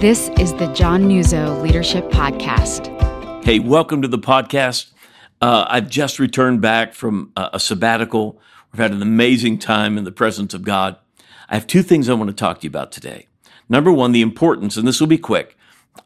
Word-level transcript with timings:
This 0.00 0.28
is 0.38 0.52
the 0.52 0.70
John 0.74 1.04
Nuzzo 1.04 1.62
Leadership 1.62 2.10
Podcast. 2.10 2.92
Hey, 3.42 3.60
welcome 3.60 4.02
to 4.02 4.08
the 4.08 4.18
podcast. 4.18 4.92
Uh, 5.40 5.64
I've 5.70 5.88
just 5.88 6.18
returned 6.18 6.60
back 6.60 6.92
from 6.92 7.32
a, 7.34 7.48
a 7.54 7.58
sabbatical. 7.58 8.38
We've 8.70 8.82
had 8.82 8.92
an 8.92 9.00
amazing 9.00 9.58
time 9.58 9.96
in 9.96 10.04
the 10.04 10.12
presence 10.12 10.52
of 10.52 10.64
God. 10.64 10.98
I 11.48 11.54
have 11.54 11.66
two 11.66 11.82
things 11.82 12.10
I 12.10 12.12
want 12.12 12.28
to 12.28 12.36
talk 12.36 12.60
to 12.60 12.64
you 12.64 12.68
about 12.68 12.92
today. 12.92 13.28
Number 13.70 13.90
one, 13.90 14.12
the 14.12 14.20
importance, 14.20 14.76
and 14.76 14.86
this 14.86 15.00
will 15.00 15.06
be 15.06 15.16
quick, 15.16 15.56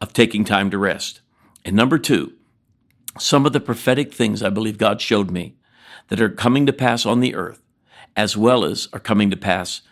of 0.01 0.13
taking 0.13 0.45
time 0.45 0.71
to 0.71 0.79
rest. 0.79 1.21
And 1.65 1.75
number 1.75 1.99
two, 1.99 2.35
some 3.19 3.45
of 3.45 3.53
the 3.53 3.59
prophetic 3.59 4.15
things 4.15 4.41
I 4.41 4.51
believe 4.51 4.79
God 4.79 5.01
showed 5.01 5.33
me 5.33 5.57
that 6.11 6.21
are 6.21 6.31
coming 6.31 6.65
to 6.67 6.73
pass 6.73 7.05
on 7.05 7.19
the 7.19 7.35
earth, 7.35 7.61
as 8.15 8.37
well 8.37 8.65
as 8.65 8.89
are 8.93 9.01
coming 9.01 9.31
to 9.31 9.37
pass 9.37 9.83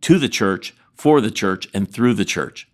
to 0.00 0.18
the 0.18 0.28
church, 0.28 0.74
for 0.92 1.20
the 1.20 1.30
church, 1.30 1.68
and 1.72 1.88
through 1.88 2.14
the 2.14 2.24
church. 2.24 2.68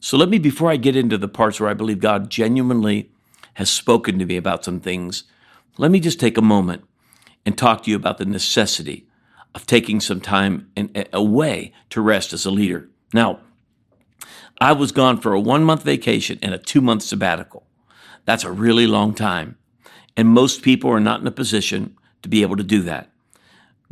So 0.00 0.16
let 0.16 0.28
me, 0.28 0.38
before 0.38 0.70
I 0.70 0.76
get 0.76 0.96
into 0.96 1.18
the 1.18 1.28
parts 1.28 1.60
where 1.60 1.68
I 1.68 1.74
believe 1.74 2.00
God 2.00 2.30
genuinely 2.30 3.10
has 3.54 3.68
spoken 3.68 4.18
to 4.18 4.26
me 4.26 4.36
about 4.36 4.64
some 4.64 4.80
things, 4.80 5.24
let 5.76 5.90
me 5.90 6.00
just 6.00 6.20
take 6.20 6.38
a 6.38 6.42
moment 6.42 6.84
and 7.44 7.56
talk 7.56 7.82
to 7.82 7.90
you 7.90 7.96
about 7.96 8.18
the 8.18 8.24
necessity 8.24 9.06
of 9.54 9.66
taking 9.66 10.00
some 10.00 10.20
time 10.20 10.70
and, 10.76 11.08
away 11.12 11.72
to 11.90 12.00
rest 12.00 12.32
as 12.32 12.46
a 12.46 12.50
leader. 12.50 12.88
Now, 13.12 13.40
I 14.60 14.72
was 14.72 14.92
gone 14.92 15.20
for 15.20 15.32
a 15.32 15.40
one 15.40 15.64
month 15.64 15.82
vacation 15.82 16.38
and 16.42 16.54
a 16.54 16.58
two 16.58 16.80
month 16.80 17.02
sabbatical. 17.02 17.64
That's 18.24 18.44
a 18.44 18.52
really 18.52 18.86
long 18.86 19.14
time. 19.14 19.56
And 20.16 20.28
most 20.28 20.62
people 20.62 20.90
are 20.90 21.00
not 21.00 21.20
in 21.20 21.26
a 21.26 21.32
position 21.32 21.96
to 22.22 22.28
be 22.28 22.42
able 22.42 22.56
to 22.56 22.64
do 22.64 22.82
that. 22.82 23.10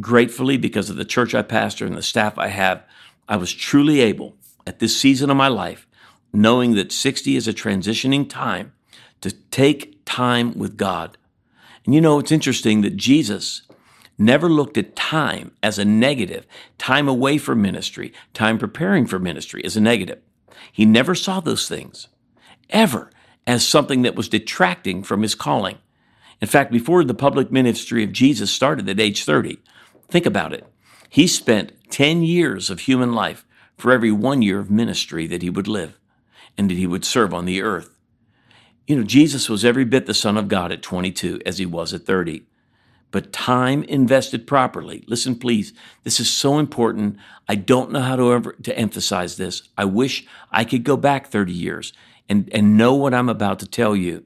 Gratefully, 0.01 0.57
because 0.57 0.91
of 0.91 0.97
the 0.97 1.05
church 1.05 1.35
I 1.35 1.43
pastor 1.43 1.87
and 1.87 1.97
the 1.97 2.03
staff 2.03 2.37
I 2.37 2.49
have, 2.49 2.85
I 3.29 3.37
was 3.37 3.53
truly 3.53 4.01
able 4.01 4.37
at 4.67 4.79
this 4.79 5.01
season 5.01 5.31
of 5.31 5.37
my 5.37 5.49
life 5.49 5.87
knowing 6.33 6.75
that 6.75 6.93
60 6.93 7.37
is 7.37 7.49
a 7.49 7.53
transitioning 7.53 8.29
time 8.29 8.73
to 9.21 9.31
take 9.31 10.05
time 10.05 10.57
with 10.59 10.77
God. 10.77 11.17
And 11.85 11.95
you 11.95 12.01
know, 12.01 12.19
it's 12.19 12.33
interesting 12.33 12.83
that 12.83 12.97
Jesus 12.97 13.63
never 14.19 14.49
looked 14.49 14.79
at 14.79 14.97
time 14.97 15.53
as 15.63 15.79
a 15.79 15.85
negative, 15.85 16.47
time 16.79 17.09
away 17.09 17.39
from 17.39 17.63
ministry, 17.63 18.13
time 18.35 18.59
preparing 18.59 19.07
for 19.07 19.19
ministry 19.19 19.65
as 19.65 19.77
a 19.77 19.81
negative. 19.81 20.21
He 20.73 20.85
never 20.85 21.15
saw 21.15 21.41
those 21.41 21.69
things 21.69 22.09
ever 22.71 23.11
as 23.47 23.67
something 23.67 24.03
that 24.03 24.17
was 24.17 24.29
detracting 24.29 25.03
from 25.03 25.23
his 25.23 25.35
calling. 25.35 25.79
In 26.41 26.49
fact, 26.49 26.73
before 26.73 27.05
the 27.05 27.15
public 27.15 27.51
ministry 27.51 28.03
of 28.03 28.13
Jesus 28.13 28.51
started 28.51 28.89
at 28.89 29.01
age 29.01 29.25
30, 29.25 29.59
think 30.09 30.27
about 30.27 30.53
it. 30.53 30.67
He 31.09 31.27
spent 31.27 31.73
10 31.91 32.23
years 32.23 32.69
of 32.69 32.81
human 32.81 33.13
life 33.13 33.47
for 33.77 33.93
every 33.93 34.11
one 34.11 34.43
year 34.43 34.59
of 34.59 34.71
ministry 34.71 35.27
that 35.27 35.43
he 35.43 35.51
would 35.51 35.69
live 35.69 35.99
and 36.59 36.71
that 36.71 36.77
he 36.77 36.87
would 36.87 37.05
serve 37.05 37.35
on 37.35 37.45
the 37.45 37.63
earth. 37.63 37.91
You 38.87 38.97
know, 38.97 39.03
Jesus 39.03 39.49
was 39.49 39.65
every 39.65 39.85
bit 39.85 40.07
the 40.07 40.15
Son 40.15 40.37
of 40.37 40.49
God 40.49 40.71
at 40.73 40.83
22 40.83 41.41
as 41.45 41.59
he 41.59 41.67
was 41.67 41.93
at 41.93 42.07
30. 42.07 42.47
But 43.11 43.33
time 43.33 43.83
invested 43.85 44.47
properly, 44.47 45.05
listen 45.07 45.37
please, 45.37 45.73
this 46.03 46.21
is 46.21 46.29
so 46.29 46.59
important. 46.59 47.17
I 47.49 47.55
don't 47.55 47.93
know 47.93 48.01
how 48.01 48.17
to, 48.17 48.33
ever, 48.33 48.53
to 48.65 48.79
emphasize 48.79 49.37
this. 49.37 49.63
I 49.79 49.85
wish 49.85 50.27
I 50.51 50.65
could 50.65 50.85
go 50.85 50.97
back 50.97 51.29
30 51.29 51.53
years 51.53 51.93
and, 52.29 52.49
and 52.53 52.77
know 52.77 52.95
what 52.95 53.15
I'm 53.15 53.29
about 53.29 53.59
to 53.61 53.67
tell 53.67 53.95
you. 53.97 54.25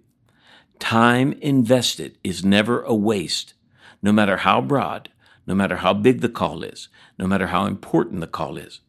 Time 0.79 1.35
invested 1.35 2.19
is 2.25 2.45
never 2.45 2.83
a 2.83 2.95
waste, 2.95 3.55
no 4.03 4.13
matter 4.13 4.39
how 4.39 4.61
broad, 4.63 5.11
no 5.47 5.55
matter 5.55 5.77
how 5.77 5.93
big 5.93 6.21
the 6.21 6.29
call 6.29 6.63
is, 6.63 6.89
no 7.19 7.27
matter 7.27 7.49
how 7.49 7.67
important 7.67 8.21
the 8.21 8.27
call 8.27 8.57
is. 8.57 8.81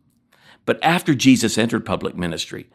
But 0.66 0.80
after 0.82 1.14
Jesus 1.14 1.58
entered 1.58 1.86
public 1.86 2.16
ministry, 2.16 2.70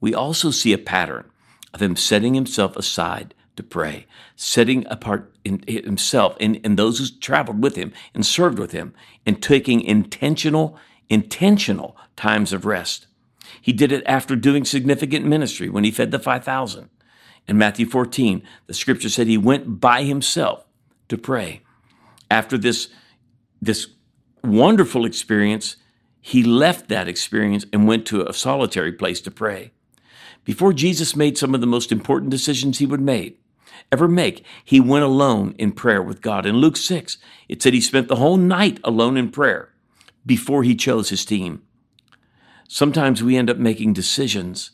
we 0.00 0.14
also 0.14 0.50
see 0.50 0.72
a 0.72 0.78
pattern 0.78 1.30
of 1.74 1.82
him 1.82 1.96
setting 1.96 2.34
himself 2.34 2.76
aside 2.76 3.34
to 3.56 3.62
pray, 3.62 4.06
setting 4.36 4.86
apart 4.88 5.34
himself 5.44 6.36
and, 6.40 6.60
and 6.64 6.78
those 6.78 6.98
who 6.98 7.06
traveled 7.20 7.62
with 7.62 7.76
him 7.76 7.92
and 8.14 8.24
served 8.24 8.58
with 8.58 8.72
him, 8.72 8.94
and 9.26 9.42
taking 9.42 9.80
intentional, 9.80 10.78
intentional 11.08 11.96
times 12.16 12.52
of 12.52 12.64
rest. 12.64 13.06
He 13.60 13.72
did 13.72 13.92
it 13.92 14.04
after 14.06 14.36
doing 14.36 14.64
significant 14.64 15.26
ministry 15.26 15.68
when 15.68 15.84
he 15.84 15.90
fed 15.90 16.10
the 16.10 16.18
5,000. 16.18 16.88
In 17.48 17.58
Matthew 17.58 17.86
14, 17.86 18.42
the 18.66 18.74
scripture 18.74 19.08
said 19.08 19.26
he 19.26 19.38
went 19.38 19.80
by 19.80 20.04
himself 20.04 20.64
to 21.08 21.18
pray. 21.18 21.62
After 22.30 22.58
this, 22.58 22.88
this 23.60 23.88
wonderful 24.44 25.04
experience, 25.04 25.76
he 26.20 26.42
left 26.42 26.88
that 26.88 27.08
experience 27.08 27.64
and 27.72 27.88
went 27.88 28.06
to 28.06 28.26
a 28.26 28.34
solitary 28.34 28.92
place 28.92 29.20
to 29.22 29.30
pray. 29.30 29.72
Before 30.48 30.72
Jesus 30.72 31.14
made 31.14 31.36
some 31.36 31.54
of 31.54 31.60
the 31.60 31.66
most 31.66 31.92
important 31.92 32.30
decisions 32.30 32.78
he 32.78 32.86
would 32.86 33.02
make, 33.02 33.38
ever 33.92 34.08
make, 34.08 34.46
he 34.64 34.80
went 34.80 35.04
alone 35.04 35.54
in 35.58 35.72
prayer 35.72 36.02
with 36.02 36.22
God. 36.22 36.46
In 36.46 36.56
Luke 36.56 36.78
6, 36.78 37.18
it 37.50 37.60
said 37.60 37.74
he 37.74 37.82
spent 37.82 38.08
the 38.08 38.16
whole 38.16 38.38
night 38.38 38.80
alone 38.82 39.18
in 39.18 39.30
prayer 39.30 39.74
before 40.24 40.62
he 40.62 40.74
chose 40.74 41.10
his 41.10 41.26
team. 41.26 41.64
Sometimes 42.66 43.22
we 43.22 43.36
end 43.36 43.50
up 43.50 43.58
making 43.58 43.92
decisions 43.92 44.70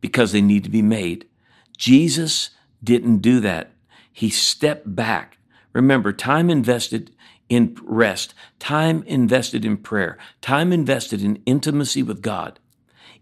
because 0.00 0.32
they 0.32 0.40
need 0.40 0.64
to 0.64 0.70
be 0.70 0.80
made. 0.80 1.28
Jesus 1.76 2.48
didn't 2.82 3.18
do 3.18 3.38
that. 3.40 3.72
He 4.10 4.30
stepped 4.30 4.96
back. 4.96 5.36
Remember, 5.74 6.10
time 6.10 6.48
invested 6.48 7.10
in 7.50 7.76
rest, 7.82 8.32
time 8.58 9.02
invested 9.02 9.66
in 9.66 9.76
prayer, 9.76 10.16
time 10.40 10.72
invested 10.72 11.20
in 11.22 11.42
intimacy 11.44 12.02
with 12.02 12.22
God 12.22 12.58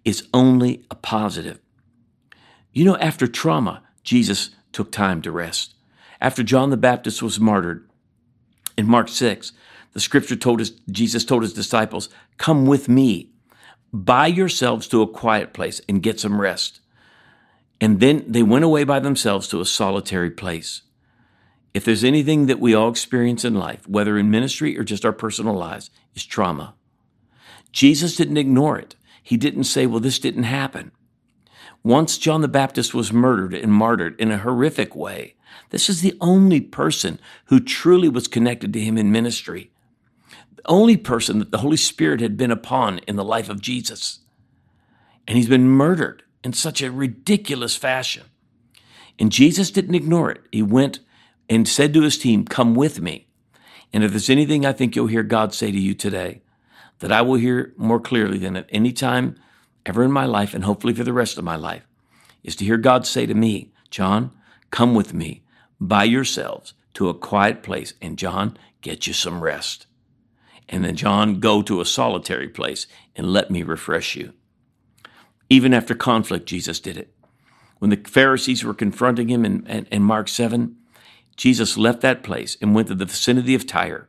is 0.04 0.28
only 0.32 0.84
a 0.88 0.94
positive. 0.94 1.58
You 2.76 2.84
know, 2.84 2.98
after 2.98 3.26
trauma, 3.26 3.82
Jesus 4.02 4.50
took 4.70 4.92
time 4.92 5.22
to 5.22 5.32
rest. 5.32 5.74
After 6.20 6.42
John 6.42 6.68
the 6.68 6.76
Baptist 6.76 7.22
was 7.22 7.40
martyred, 7.40 7.88
in 8.76 8.86
Mark 8.86 9.08
6, 9.08 9.52
the 9.94 10.00
scripture 10.00 10.36
told 10.36 10.60
us, 10.60 10.72
Jesus 10.90 11.24
told 11.24 11.40
his 11.40 11.54
disciples, 11.54 12.10
Come 12.36 12.66
with 12.66 12.86
me, 12.86 13.30
by 13.94 14.26
yourselves 14.26 14.86
to 14.88 15.00
a 15.00 15.06
quiet 15.06 15.54
place 15.54 15.80
and 15.88 16.02
get 16.02 16.20
some 16.20 16.38
rest. 16.38 16.80
And 17.80 17.98
then 18.00 18.22
they 18.28 18.42
went 18.42 18.66
away 18.66 18.84
by 18.84 19.00
themselves 19.00 19.48
to 19.48 19.62
a 19.62 19.64
solitary 19.64 20.30
place. 20.30 20.82
If 21.72 21.82
there's 21.82 22.04
anything 22.04 22.44
that 22.44 22.60
we 22.60 22.74
all 22.74 22.90
experience 22.90 23.42
in 23.42 23.54
life, 23.54 23.88
whether 23.88 24.18
in 24.18 24.30
ministry 24.30 24.78
or 24.78 24.84
just 24.84 25.06
our 25.06 25.14
personal 25.14 25.54
lives, 25.54 25.88
is 26.14 26.26
trauma. 26.26 26.74
Jesus 27.72 28.16
didn't 28.16 28.36
ignore 28.36 28.78
it. 28.78 28.96
He 29.22 29.38
didn't 29.38 29.64
say, 29.64 29.86
well, 29.86 30.00
this 30.00 30.18
didn't 30.18 30.42
happen. 30.42 30.92
Once 31.86 32.18
John 32.18 32.40
the 32.40 32.48
Baptist 32.48 32.94
was 32.94 33.12
murdered 33.12 33.54
and 33.54 33.72
martyred 33.72 34.20
in 34.20 34.32
a 34.32 34.38
horrific 34.38 34.96
way. 34.96 35.36
This 35.70 35.88
is 35.88 36.00
the 36.00 36.18
only 36.20 36.60
person 36.60 37.20
who 37.44 37.60
truly 37.60 38.08
was 38.08 38.26
connected 38.26 38.72
to 38.72 38.80
him 38.80 38.98
in 38.98 39.12
ministry. 39.12 39.70
The 40.56 40.62
only 40.64 40.96
person 40.96 41.38
that 41.38 41.52
the 41.52 41.58
Holy 41.58 41.76
Spirit 41.76 42.20
had 42.20 42.36
been 42.36 42.50
upon 42.50 42.98
in 43.06 43.14
the 43.14 43.22
life 43.22 43.48
of 43.48 43.60
Jesus. 43.60 44.18
And 45.28 45.36
he's 45.36 45.48
been 45.48 45.68
murdered 45.68 46.24
in 46.42 46.54
such 46.54 46.82
a 46.82 46.90
ridiculous 46.90 47.76
fashion. 47.76 48.24
And 49.16 49.30
Jesus 49.30 49.70
didn't 49.70 49.94
ignore 49.94 50.32
it. 50.32 50.40
He 50.50 50.64
went 50.64 50.98
and 51.48 51.68
said 51.68 51.94
to 51.94 52.02
his 52.02 52.18
team, 52.18 52.46
Come 52.46 52.74
with 52.74 53.00
me. 53.00 53.28
And 53.92 54.02
if 54.02 54.10
there's 54.10 54.28
anything 54.28 54.66
I 54.66 54.72
think 54.72 54.96
you'll 54.96 55.06
hear 55.06 55.22
God 55.22 55.54
say 55.54 55.70
to 55.70 55.78
you 55.78 55.94
today, 55.94 56.42
that 56.98 57.12
I 57.12 57.22
will 57.22 57.36
hear 57.36 57.74
more 57.76 58.00
clearly 58.00 58.38
than 58.38 58.56
at 58.56 58.68
any 58.70 58.92
time 58.92 59.36
ever 59.86 60.04
in 60.04 60.12
my 60.12 60.26
life, 60.26 60.52
and 60.52 60.64
hopefully 60.64 60.92
for 60.92 61.04
the 61.04 61.12
rest 61.12 61.38
of 61.38 61.44
my 61.44 61.56
life, 61.56 61.86
is 62.44 62.56
to 62.56 62.64
hear 62.64 62.76
God 62.76 63.06
say 63.06 63.24
to 63.24 63.34
me, 63.34 63.72
John, 63.90 64.32
come 64.70 64.94
with 64.94 65.14
me 65.14 65.42
by 65.80 66.04
yourselves 66.04 66.74
to 66.94 67.08
a 67.08 67.14
quiet 67.14 67.62
place, 67.62 67.94
and 68.02 68.18
John, 68.18 68.58
get 68.82 69.06
you 69.06 69.12
some 69.12 69.42
rest. 69.42 69.86
And 70.68 70.84
then, 70.84 70.96
John, 70.96 71.38
go 71.38 71.62
to 71.62 71.80
a 71.80 71.86
solitary 71.86 72.48
place 72.48 72.86
and 73.14 73.32
let 73.32 73.50
me 73.50 73.62
refresh 73.62 74.16
you. 74.16 74.32
Even 75.48 75.72
after 75.72 75.94
conflict, 75.94 76.46
Jesus 76.46 76.80
did 76.80 76.96
it. 76.96 77.12
When 77.78 77.90
the 77.90 78.02
Pharisees 78.08 78.64
were 78.64 78.74
confronting 78.74 79.28
him 79.28 79.44
in, 79.44 79.64
in, 79.66 79.86
in 79.86 80.02
Mark 80.02 80.28
7, 80.28 80.76
Jesus 81.36 81.76
left 81.76 82.00
that 82.00 82.24
place 82.24 82.56
and 82.60 82.74
went 82.74 82.88
to 82.88 82.94
the 82.94 83.04
vicinity 83.04 83.54
of 83.54 83.66
Tyre. 83.66 84.08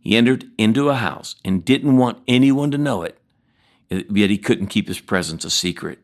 He 0.00 0.16
entered 0.16 0.50
into 0.56 0.88
a 0.88 0.94
house 0.94 1.36
and 1.44 1.64
didn't 1.64 1.96
want 1.96 2.22
anyone 2.26 2.70
to 2.70 2.78
know 2.78 3.02
it 3.02 3.18
yet 3.92 4.30
he 4.30 4.38
couldn't 4.38 4.68
keep 4.68 4.88
his 4.88 5.00
presence 5.00 5.44
a 5.44 5.50
secret. 5.50 5.98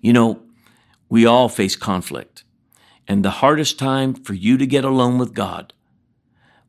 You 0.00 0.12
know, 0.12 0.42
we 1.08 1.26
all 1.26 1.48
face 1.48 1.76
conflict, 1.76 2.44
and 3.06 3.24
the 3.24 3.30
hardest 3.30 3.78
time 3.78 4.14
for 4.14 4.34
you 4.34 4.56
to 4.58 4.66
get 4.66 4.84
alone 4.84 5.18
with 5.18 5.34
God 5.34 5.72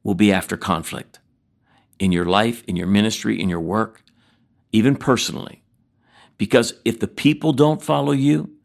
will 0.03 0.15
be 0.15 0.31
after 0.31 0.57
conflict 0.57 1.19
in 1.99 2.11
your 2.11 2.25
life, 2.25 2.63
in 2.67 2.75
your 2.75 2.87
ministry, 2.87 3.39
in 3.41 3.49
your 3.49 3.61
work, 3.61 4.03
even 4.71 4.95
personally. 4.95 5.63
Because 6.37 6.73
if 6.83 6.99
the 6.99 7.07
people 7.07 7.53
don't 7.53 7.81
follow 7.81 8.11
you, 8.11 8.57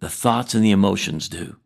the 0.00 0.08
thoughts 0.08 0.54
and 0.54 0.62
the 0.62 0.70
emotions 0.70 1.28
do. 1.28 1.56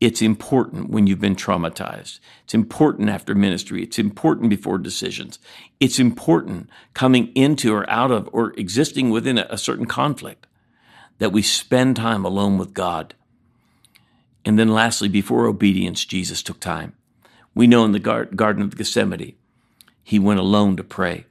It's 0.00 0.22
important 0.22 0.90
when 0.90 1.06
you've 1.06 1.20
been 1.20 1.34
traumatized. 1.34 2.20
It's 2.44 2.54
important 2.54 3.08
after 3.08 3.34
ministry. 3.34 3.82
It's 3.82 3.98
important 3.98 4.48
before 4.48 4.78
decisions. 4.78 5.38
It's 5.80 5.98
important 5.98 6.70
coming 6.94 7.32
into 7.34 7.74
or 7.74 7.88
out 7.90 8.12
of 8.12 8.28
or 8.32 8.52
existing 8.56 9.10
within 9.10 9.38
a, 9.38 9.58
certain 9.58 9.86
conflict. 9.86 10.46
that 11.18 11.32
we 11.32 11.42
spend 11.42 11.96
time 11.96 12.24
alone 12.24 12.58
with 12.58 12.72
God. 12.74 13.14
And 14.44 14.56
then, 14.56 14.68
lastly, 14.68 15.08
before 15.08 15.46
obedience, 15.46 16.04
Jesus 16.04 16.44
took 16.44 16.60
time. 16.60 16.94
We 17.56 17.66
know 17.66 17.84
in 17.84 17.90
the 17.90 17.98
Garden 17.98 18.62
of 18.62 18.76
Gethsemane, 18.76 19.34
he 20.04 20.20
went 20.20 20.38
alone 20.38 20.76
to 20.76 20.84
pray. 20.84 21.26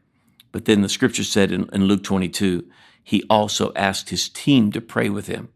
But 0.52 0.66
then 0.66 0.82
the 0.82 0.90
scripture 0.90 1.24
said 1.24 1.54
in, 1.54 1.70
in 1.72 1.86
Luke 1.86 2.04
22, 2.04 2.66
he 3.02 3.24
also 3.30 3.72
asked 3.76 4.10
his 4.10 4.28
team 4.28 4.74
to 4.74 4.82
pray 4.82 5.08
with 5.08 5.28
him. 5.28 5.48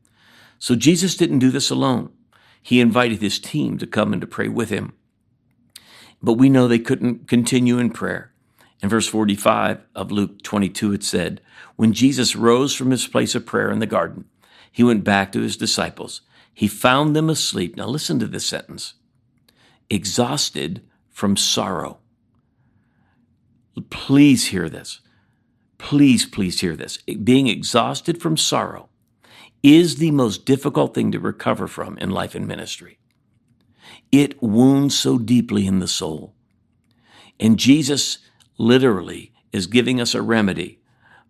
So 0.60 0.76
Jesus 0.76 1.18
didn't 1.18 1.40
do 1.40 1.52
this 1.52 1.70
alone. 1.70 2.14
He 2.62 2.80
invited 2.80 3.22
his 3.22 3.40
team 3.40 3.78
to 3.78 3.88
come 3.88 4.14
and 4.14 4.22
to 4.22 4.28
pray 4.28 4.48
with 4.48 4.70
him. 4.70 4.94
But 6.22 6.34
we 6.34 6.50
know 6.50 6.68
they 6.68 6.80
couldn't 6.80 7.28
continue 7.28 7.80
in 7.80 7.90
prayer. 7.90 8.32
In 8.82 8.90
verse 8.90 9.08
45 9.08 9.86
of 9.96 10.12
Luke 10.12 10.42
22, 10.44 10.94
it 10.94 11.04
said, 11.04 11.42
When 11.76 11.94
Jesus 11.94 12.36
rose 12.36 12.76
from 12.76 12.92
his 12.92 13.08
place 13.08 13.36
of 13.36 13.46
prayer 13.46 13.72
in 13.72 13.80
the 13.80 13.86
garden, 13.86 14.26
he 14.72 14.84
went 14.84 15.04
back 15.04 15.32
to 15.32 15.42
his 15.42 15.58
disciples. 15.58 16.22
He 16.54 16.68
found 16.68 17.16
them 17.16 17.30
asleep. 17.30 17.76
Now 17.76 17.88
listen 17.88 18.20
to 18.20 18.28
this 18.28 18.46
sentence 18.46 18.96
exhausted 19.90 20.82
from 21.10 21.36
sorrow. 21.36 22.00
Please 23.90 24.48
hear 24.48 24.70
this. 24.70 25.02
Please, 25.78 26.26
please 26.26 26.62
hear 26.62 26.76
this. 26.76 26.98
Being 26.98 27.48
exhausted 27.48 28.22
from 28.22 28.38
sorrow 28.38 28.90
is 29.64 29.98
the 29.98 30.12
most 30.12 30.46
difficult 30.46 30.94
thing 30.94 31.12
to 31.12 31.20
recover 31.20 31.68
from 31.68 31.98
in 31.98 32.10
life 32.10 32.36
and 32.36 32.48
ministry. 32.48 32.98
It 34.12 34.42
wounds 34.42 34.98
so 34.98 35.18
deeply 35.18 35.68
in 35.68 35.80
the 35.80 35.88
soul. 35.88 36.34
And 37.40 37.58
Jesus 37.58 38.20
literally 38.58 39.34
is 39.52 39.68
giving 39.68 40.00
us 40.00 40.14
a 40.14 40.22
remedy 40.22 40.80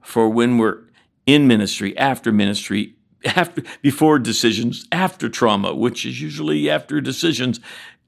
for 0.02 0.30
when 0.30 0.58
we're 0.58 0.84
in 1.26 1.48
ministry, 1.48 1.98
after 1.98 2.32
ministry, 2.32 2.96
after 3.24 3.64
before 3.82 4.20
decisions, 4.20 4.88
after 4.92 5.30
trauma, 5.30 5.74
which 5.74 6.06
is 6.06 6.22
usually 6.22 6.70
after 6.70 7.00
decisions, 7.00 7.60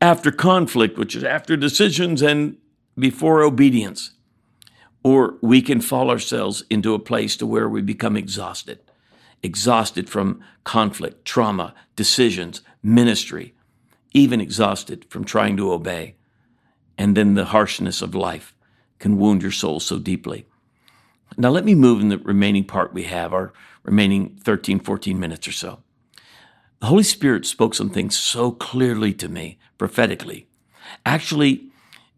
after 0.02 0.32
conflict, 0.32 0.98
which 0.98 1.16
is 1.16 1.24
after 1.24 1.56
decisions, 1.56 2.22
and 2.22 2.58
before 2.98 3.44
obedience. 3.44 4.12
Or 5.04 5.36
we 5.42 5.62
can 5.62 5.82
fall 5.82 6.10
ourselves 6.10 6.64
into 6.70 6.94
a 6.94 7.00
place 7.00 7.38
to 7.38 7.46
where 7.46 7.70
we 7.70 7.82
become 7.82 8.18
exhausted, 8.18 8.80
exhausted 9.44 10.10
from 10.10 10.42
conflict, 10.64 11.26
trauma, 11.26 11.76
decisions, 11.96 12.62
ministry, 12.82 13.54
even 14.14 14.42
exhausted 14.42 15.06
from 15.10 15.24
trying 15.24 15.58
to 15.58 15.72
obey. 15.72 16.16
And 16.98 17.16
then 17.16 17.34
the 17.34 17.46
harshness 17.46 18.02
of 18.02 18.16
life 18.16 18.56
can 19.00 19.18
wound 19.18 19.42
your 19.42 19.52
soul 19.52 19.80
so 19.80 20.00
deeply. 20.00 20.46
Now, 21.38 21.50
let 21.50 21.66
me 21.66 21.76
move 21.76 22.00
in 22.00 22.10
the 22.10 22.20
remaining 22.20 22.64
part 22.64 22.94
we 22.94 23.04
have, 23.04 23.34
our 23.34 23.54
remaining 23.84 24.38
13, 24.42 24.80
14 24.80 25.20
minutes 25.20 25.48
or 25.48 25.52
so. 25.52 25.80
The 26.80 26.88
Holy 26.88 27.04
Spirit 27.04 27.46
spoke 27.46 27.74
some 27.74 27.90
things 27.90 28.18
so 28.18 28.52
clearly 28.52 29.14
to 29.14 29.28
me, 29.28 29.58
prophetically. 29.78 30.48
Actually, 31.06 31.72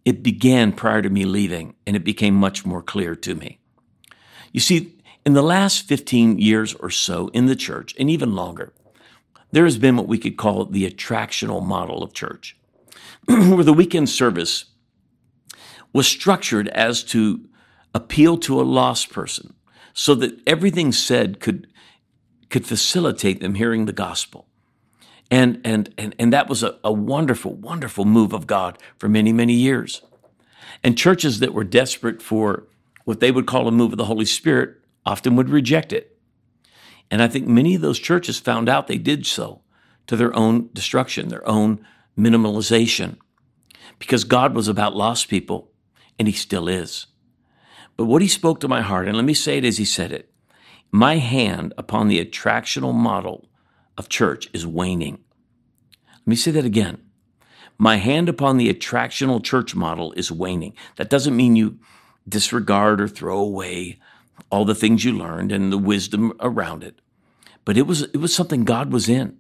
it 0.04 0.22
began 0.22 0.74
prior 0.74 1.02
to 1.02 1.10
me 1.10 1.24
leaving, 1.24 1.76
and 1.88 1.96
it 1.96 2.04
became 2.04 2.36
much 2.36 2.66
more 2.66 2.82
clear 2.82 3.16
to 3.16 3.36
me. 3.36 3.60
You 4.52 4.60
see, 4.60 4.95
in 5.26 5.34
the 5.34 5.42
last 5.42 5.88
15 5.88 6.38
years 6.38 6.74
or 6.76 6.90
so 6.90 7.30
in 7.30 7.48
the 7.48 7.56
church, 7.56 7.96
and 7.98 8.10
even 8.10 8.36
longer, 8.36 8.72
there 9.52 9.66
has 9.66 9.78
been 9.78 9.98
what 9.98 10.08
we 10.08 10.18
could 10.18 10.38
call 10.38 10.66
the 10.66 10.90
attractional 10.90 11.66
model 11.66 12.04
of 12.04 12.14
church, 12.14 12.58
where 13.26 13.64
the 13.64 13.74
weekend 13.74 14.10
service 14.10 14.66
was 15.94 16.08
structured 16.08 16.68
as 16.70 17.04
to 17.04 17.48
appeal 17.94 18.38
to 18.38 18.60
a 18.60 18.64
lost 18.64 19.10
person 19.10 19.54
so 19.94 20.14
that 20.14 20.38
everything 20.46 20.92
said 20.92 21.40
could, 21.40 21.68
could 22.50 22.68
facilitate 22.68 23.40
them 23.40 23.56
hearing 23.56 23.86
the 23.86 23.94
gospel. 23.94 24.46
And, 25.32 25.60
and, 25.64 25.92
and, 25.98 26.14
and 26.20 26.34
that 26.34 26.50
was 26.50 26.62
a, 26.62 26.78
a 26.84 26.92
wonderful, 26.92 27.54
wonderful 27.54 28.06
move 28.06 28.34
of 28.34 28.46
God 28.46 28.78
for 28.98 29.10
many, 29.10 29.34
many 29.34 29.54
years. 29.54 30.02
And 30.84 30.98
churches 30.98 31.40
that 31.40 31.54
were 31.54 31.64
desperate 31.64 32.22
for 32.22 32.68
what 33.06 33.22
they 33.22 33.32
would 33.32 33.48
call 33.48 33.68
a 33.68 33.72
move 33.72 33.94
of 33.94 33.98
the 33.98 34.06
Holy 34.06 34.26
Spirit 34.26 34.76
often 35.06 35.36
would 35.36 35.50
reject 35.50 35.94
it. 35.94 36.18
And 37.12 37.22
I 37.22 37.28
think 37.28 37.48
many 37.48 37.76
of 37.76 37.82
those 37.82 38.00
churches 38.00 38.40
found 38.40 38.68
out 38.68 38.88
they 38.88 38.98
did 38.98 39.26
so 39.26 39.62
to 40.08 40.16
their 40.16 40.36
own 40.36 40.70
destruction, 40.74 41.30
their 41.30 41.48
own 41.48 41.86
minimalization, 42.18 43.18
because 44.00 44.24
God 44.24 44.56
was 44.56 44.68
about 44.68 44.96
lost 44.96 45.30
people, 45.30 45.72
and 46.18 46.28
He 46.28 46.34
still 46.34 46.68
is. 46.68 47.08
But 47.98 48.06
what 48.06 48.22
He 48.22 48.28
spoke 48.28 48.60
to 48.62 48.68
my 48.68 48.82
heart, 48.82 49.08
and 49.08 49.16
let 49.16 49.26
me 49.26 49.34
say 49.34 49.58
it 49.58 49.66
as 49.66 49.78
He 49.78 49.86
said 49.86 50.12
it 50.12 50.32
my 50.92 51.18
hand 51.18 51.74
upon 51.78 52.08
the 52.08 52.24
attractional 52.24 52.94
model 52.94 53.50
of 53.98 54.08
church 54.08 54.50
is 54.54 54.66
waning. 54.66 55.20
Let 56.10 56.28
me 56.28 56.36
say 56.38 56.52
that 56.52 56.64
again. 56.64 57.02
My 57.78 57.98
hand 57.98 58.30
upon 58.30 58.56
the 58.56 58.74
attractional 58.74 59.44
church 59.44 59.76
model 59.76 60.14
is 60.14 60.32
waning. 60.32 60.74
That 60.96 61.10
doesn't 61.10 61.36
mean 61.36 61.58
you 61.58 61.80
disregard 62.28 63.02
or 63.02 63.10
throw 63.10 63.40
away 63.40 64.00
all 64.50 64.66
the 64.66 64.76
things 64.76 65.04
you 65.04 65.12
learned 65.12 65.52
and 65.52 65.72
the 65.72 65.78
wisdom 65.78 66.34
around 66.40 66.84
it. 66.84 67.00
But 67.64 67.78
it 67.78 67.88
was 67.88 68.04
it 68.04 68.18
was 68.18 68.34
something 68.34 68.64
God 68.64 68.92
was 68.92 69.10
in. 69.10 69.38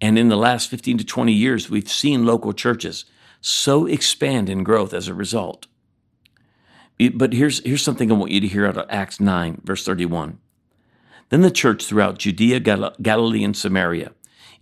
And 0.00 0.18
in 0.18 0.28
the 0.28 0.36
last 0.36 0.70
15 0.70 0.98
to 0.98 1.04
20 1.04 1.32
years, 1.32 1.68
we've 1.68 1.90
seen 1.90 2.24
local 2.24 2.52
churches 2.52 3.04
so 3.40 3.86
expand 3.86 4.48
in 4.48 4.64
growth 4.64 4.94
as 4.94 5.08
a 5.08 5.14
result. 5.14 5.66
But 7.14 7.32
here's, 7.32 7.64
here's 7.64 7.82
something 7.82 8.10
I 8.10 8.14
want 8.14 8.32
you 8.32 8.40
to 8.40 8.48
hear 8.48 8.66
out 8.66 8.76
of 8.76 8.86
Acts 8.90 9.20
9, 9.20 9.62
verse 9.64 9.84
31. 9.84 10.38
Then 11.28 11.42
the 11.42 11.50
church 11.50 11.84
throughout 11.84 12.18
Judea, 12.18 12.60
Gal- 12.60 12.94
Galilee, 13.00 13.44
and 13.44 13.56
Samaria 13.56 14.12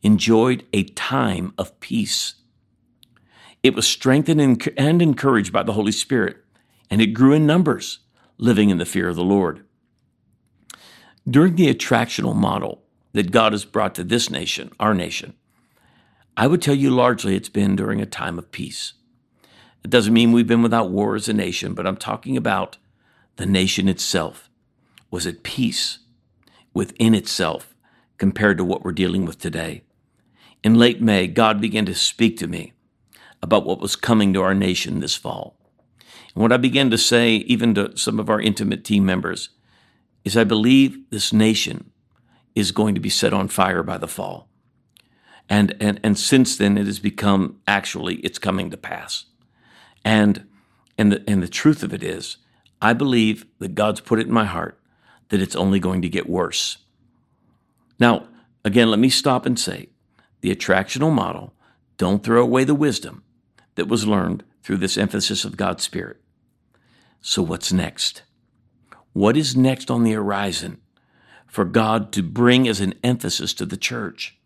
enjoyed 0.02 0.64
a 0.72 0.84
time 0.84 1.54
of 1.56 1.78
peace. 1.80 2.34
It 3.62 3.74
was 3.74 3.86
strengthened 3.86 4.40
and 4.76 5.02
encouraged 5.02 5.52
by 5.52 5.62
the 5.62 5.72
Holy 5.72 5.92
Spirit, 5.92 6.38
and 6.90 7.00
it 7.00 7.08
grew 7.08 7.32
in 7.32 7.46
numbers 7.46 8.00
living 8.38 8.70
in 8.70 8.78
the 8.78 8.84
fear 8.84 9.08
of 9.08 9.16
the 9.16 9.24
Lord. 9.24 9.64
During 11.28 11.56
the 11.56 11.72
attractional 11.72 12.34
model 12.34 12.82
that 13.12 13.32
God 13.32 13.52
has 13.52 13.64
brought 13.64 13.94
to 13.96 14.04
this 14.04 14.30
nation, 14.30 14.70
our 14.78 14.94
nation, 14.94 15.34
I 16.36 16.46
would 16.46 16.60
tell 16.60 16.74
you 16.74 16.90
largely 16.90 17.34
it's 17.34 17.48
been 17.48 17.76
during 17.76 18.00
a 18.00 18.06
time 18.06 18.38
of 18.38 18.52
peace. 18.52 18.92
It 19.82 19.90
doesn't 19.90 20.12
mean 20.12 20.32
we've 20.32 20.46
been 20.46 20.62
without 20.62 20.90
war 20.90 21.14
as 21.14 21.28
a 21.28 21.32
nation, 21.32 21.72
but 21.72 21.86
I'm 21.86 21.96
talking 21.96 22.36
about 22.36 22.76
the 23.36 23.46
nation 23.46 23.88
itself 23.88 24.50
was 25.10 25.26
at 25.26 25.42
peace 25.42 26.00
within 26.74 27.14
itself 27.14 27.74
compared 28.18 28.58
to 28.58 28.64
what 28.64 28.84
we're 28.84 28.92
dealing 28.92 29.24
with 29.24 29.38
today. 29.38 29.82
In 30.62 30.74
late 30.74 31.00
May, 31.00 31.26
God 31.26 31.60
began 31.60 31.86
to 31.86 31.94
speak 31.94 32.36
to 32.38 32.46
me 32.46 32.72
about 33.42 33.64
what 33.64 33.80
was 33.80 33.96
coming 33.96 34.32
to 34.34 34.42
our 34.42 34.54
nation 34.54 35.00
this 35.00 35.14
fall. 35.14 35.56
And 36.36 36.42
what 36.42 36.52
I 36.52 36.58
began 36.58 36.90
to 36.90 36.98
say, 36.98 37.36
even 37.36 37.74
to 37.76 37.96
some 37.96 38.20
of 38.20 38.28
our 38.28 38.38
intimate 38.38 38.84
team 38.84 39.06
members, 39.06 39.48
is 40.22 40.36
I 40.36 40.44
believe 40.44 40.98
this 41.08 41.32
nation 41.32 41.92
is 42.54 42.72
going 42.72 42.94
to 42.94 43.00
be 43.00 43.08
set 43.08 43.32
on 43.32 43.48
fire 43.48 43.82
by 43.82 43.96
the 43.96 44.06
fall. 44.06 44.50
And, 45.48 45.74
and, 45.80 45.98
and 46.04 46.18
since 46.18 46.58
then, 46.58 46.76
it 46.76 46.84
has 46.84 46.98
become 46.98 47.60
actually, 47.66 48.16
it's 48.16 48.38
coming 48.38 48.70
to 48.70 48.76
pass. 48.76 49.24
And, 50.04 50.46
and, 50.98 51.10
the, 51.10 51.24
and 51.26 51.42
the 51.42 51.48
truth 51.48 51.82
of 51.82 51.94
it 51.94 52.02
is, 52.02 52.36
I 52.82 52.92
believe 52.92 53.46
that 53.58 53.74
God's 53.74 54.00
put 54.00 54.18
it 54.18 54.26
in 54.26 54.32
my 54.32 54.44
heart 54.44 54.78
that 55.30 55.40
it's 55.40 55.56
only 55.56 55.80
going 55.80 56.02
to 56.02 56.08
get 56.08 56.28
worse. 56.28 56.76
Now, 57.98 58.28
again, 58.62 58.90
let 58.90 58.98
me 58.98 59.08
stop 59.08 59.46
and 59.46 59.58
say 59.58 59.88
the 60.42 60.54
attractional 60.54 61.10
model, 61.10 61.54
don't 61.96 62.22
throw 62.22 62.42
away 62.42 62.64
the 62.64 62.74
wisdom 62.74 63.24
that 63.76 63.88
was 63.88 64.06
learned 64.06 64.44
through 64.62 64.76
this 64.76 64.98
emphasis 64.98 65.46
of 65.46 65.56
God's 65.56 65.82
Spirit. 65.82 66.20
So, 67.20 67.42
what's 67.42 67.72
next? 67.72 68.22
What 69.12 69.36
is 69.36 69.56
next 69.56 69.90
on 69.90 70.04
the 70.04 70.12
horizon 70.12 70.80
for 71.46 71.64
God 71.64 72.12
to 72.12 72.22
bring 72.22 72.68
as 72.68 72.80
an 72.80 72.94
emphasis 73.02 73.54
to 73.54 73.66
the 73.66 73.76
church? 73.76 74.38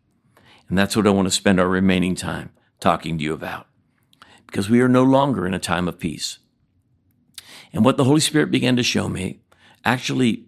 And 0.69 0.79
that's 0.79 0.97
what 0.97 1.07
I 1.07 1.11
want 1.11 1.27
to 1.27 1.33
spend 1.33 1.59
our 1.59 1.69
remaining 1.69 2.15
time 2.15 2.50
talking 2.79 3.19
to 3.19 3.25
you 3.25 3.33
about. 3.33 3.67
Because 4.47 4.71
we 4.71 4.81
are 4.81 4.89
no 4.89 5.03
longer 5.03 5.47
in 5.47 5.55
a 5.55 5.59
time 5.59 5.89
of 5.89 5.99
peace. 5.99 6.39
And 7.73 7.85
what 7.85 7.97
the 7.97 8.05
Holy 8.05 8.21
Spirit 8.21 8.50
began 8.50 8.77
to 8.77 8.83
show 8.83 9.09
me, 9.09 9.41
actually, 9.85 10.47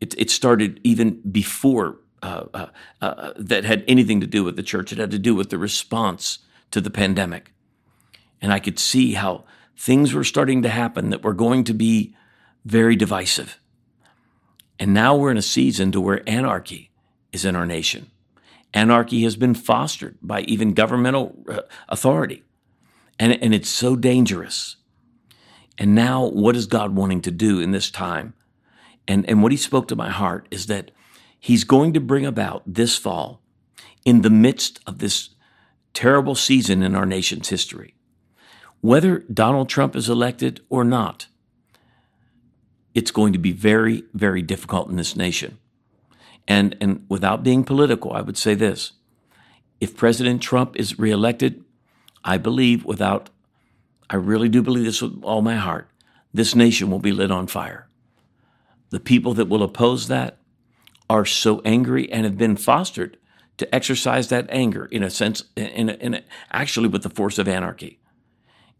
it, 0.00 0.14
it 0.18 0.30
started 0.30 0.80
even 0.84 1.20
before 1.30 1.98
uh, 2.22 2.44
uh, 2.52 2.66
uh, 3.00 3.32
that 3.36 3.64
had 3.64 3.84
anything 3.88 4.20
to 4.20 4.26
do 4.26 4.44
with 4.44 4.56
the 4.56 4.62
church. 4.62 4.92
It 4.92 4.98
had 4.98 5.10
to 5.10 5.18
do 5.18 5.34
with 5.34 5.50
the 5.50 5.58
response 5.58 6.40
to 6.70 6.80
the 6.80 6.90
pandemic. 6.90 7.52
And 8.42 8.52
I 8.52 8.58
could 8.58 8.78
see 8.78 9.14
how 9.14 9.44
things 9.80 10.12
were 10.12 10.24
starting 10.24 10.60
to 10.60 10.68
happen 10.68 11.08
that 11.08 11.24
were 11.24 11.32
going 11.32 11.64
to 11.64 11.72
be 11.72 12.14
very 12.66 12.94
divisive. 12.94 13.58
And 14.78 14.92
now 14.92 15.16
we're 15.16 15.30
in 15.30 15.38
a 15.38 15.42
season 15.42 15.90
to 15.92 16.00
where 16.02 16.22
anarchy 16.28 16.90
is 17.32 17.46
in 17.46 17.56
our 17.56 17.64
nation. 17.64 18.10
Anarchy 18.74 19.22
has 19.22 19.36
been 19.36 19.54
fostered 19.54 20.18
by 20.20 20.42
even 20.42 20.74
governmental 20.74 21.34
uh, 21.48 21.62
authority. 21.88 22.44
And, 23.18 23.42
and 23.42 23.54
it's 23.54 23.70
so 23.70 23.96
dangerous. 23.96 24.76
And 25.78 25.94
now, 25.94 26.26
what 26.26 26.56
is 26.56 26.66
God 26.66 26.94
wanting 26.94 27.22
to 27.22 27.30
do 27.30 27.58
in 27.58 27.70
this 27.70 27.90
time? 27.90 28.34
And, 29.08 29.26
and 29.30 29.42
what 29.42 29.50
He 29.50 29.56
spoke 29.56 29.88
to 29.88 29.96
my 29.96 30.10
heart 30.10 30.46
is 30.50 30.66
that 30.66 30.90
He's 31.38 31.64
going 31.64 31.94
to 31.94 32.00
bring 32.00 32.26
about 32.26 32.62
this 32.66 32.98
fall 32.98 33.40
in 34.04 34.20
the 34.20 34.30
midst 34.30 34.80
of 34.86 34.98
this 34.98 35.30
terrible 35.94 36.34
season 36.34 36.82
in 36.82 36.94
our 36.94 37.06
nation's 37.06 37.48
history. 37.48 37.94
Whether 38.80 39.18
Donald 39.20 39.68
Trump 39.68 39.94
is 39.94 40.08
elected 40.08 40.60
or 40.70 40.84
not, 40.84 41.26
it's 42.94 43.10
going 43.10 43.32
to 43.32 43.38
be 43.38 43.52
very, 43.52 44.04
very 44.14 44.42
difficult 44.42 44.88
in 44.88 44.96
this 44.96 45.14
nation. 45.14 45.58
And, 46.48 46.76
and 46.80 47.04
without 47.08 47.44
being 47.44 47.62
political, 47.62 48.12
I 48.12 48.22
would 48.22 48.38
say 48.38 48.54
this 48.54 48.92
if 49.80 49.96
President 49.96 50.42
Trump 50.42 50.76
is 50.76 50.98
reelected, 50.98 51.64
I 52.24 52.38
believe, 52.38 52.84
without, 52.84 53.30
I 54.08 54.16
really 54.16 54.48
do 54.48 54.62
believe 54.62 54.84
this 54.84 55.00
with 55.02 55.22
all 55.22 55.42
my 55.42 55.56
heart, 55.56 55.88
this 56.34 56.54
nation 56.54 56.90
will 56.90 56.98
be 56.98 57.12
lit 57.12 57.30
on 57.30 57.46
fire. 57.46 57.88
The 58.90 59.00
people 59.00 59.34
that 59.34 59.48
will 59.48 59.62
oppose 59.62 60.08
that 60.08 60.38
are 61.08 61.24
so 61.24 61.60
angry 61.64 62.10
and 62.10 62.24
have 62.24 62.36
been 62.36 62.56
fostered 62.56 63.16
to 63.58 63.74
exercise 63.74 64.28
that 64.28 64.46
anger 64.48 64.86
in 64.86 65.02
a 65.02 65.10
sense, 65.10 65.44
in, 65.56 65.88
a, 65.88 65.92
in 65.94 66.14
a, 66.14 66.22
actually 66.50 66.88
with 66.88 67.02
the 67.02 67.10
force 67.10 67.38
of 67.38 67.46
anarchy. 67.46 67.99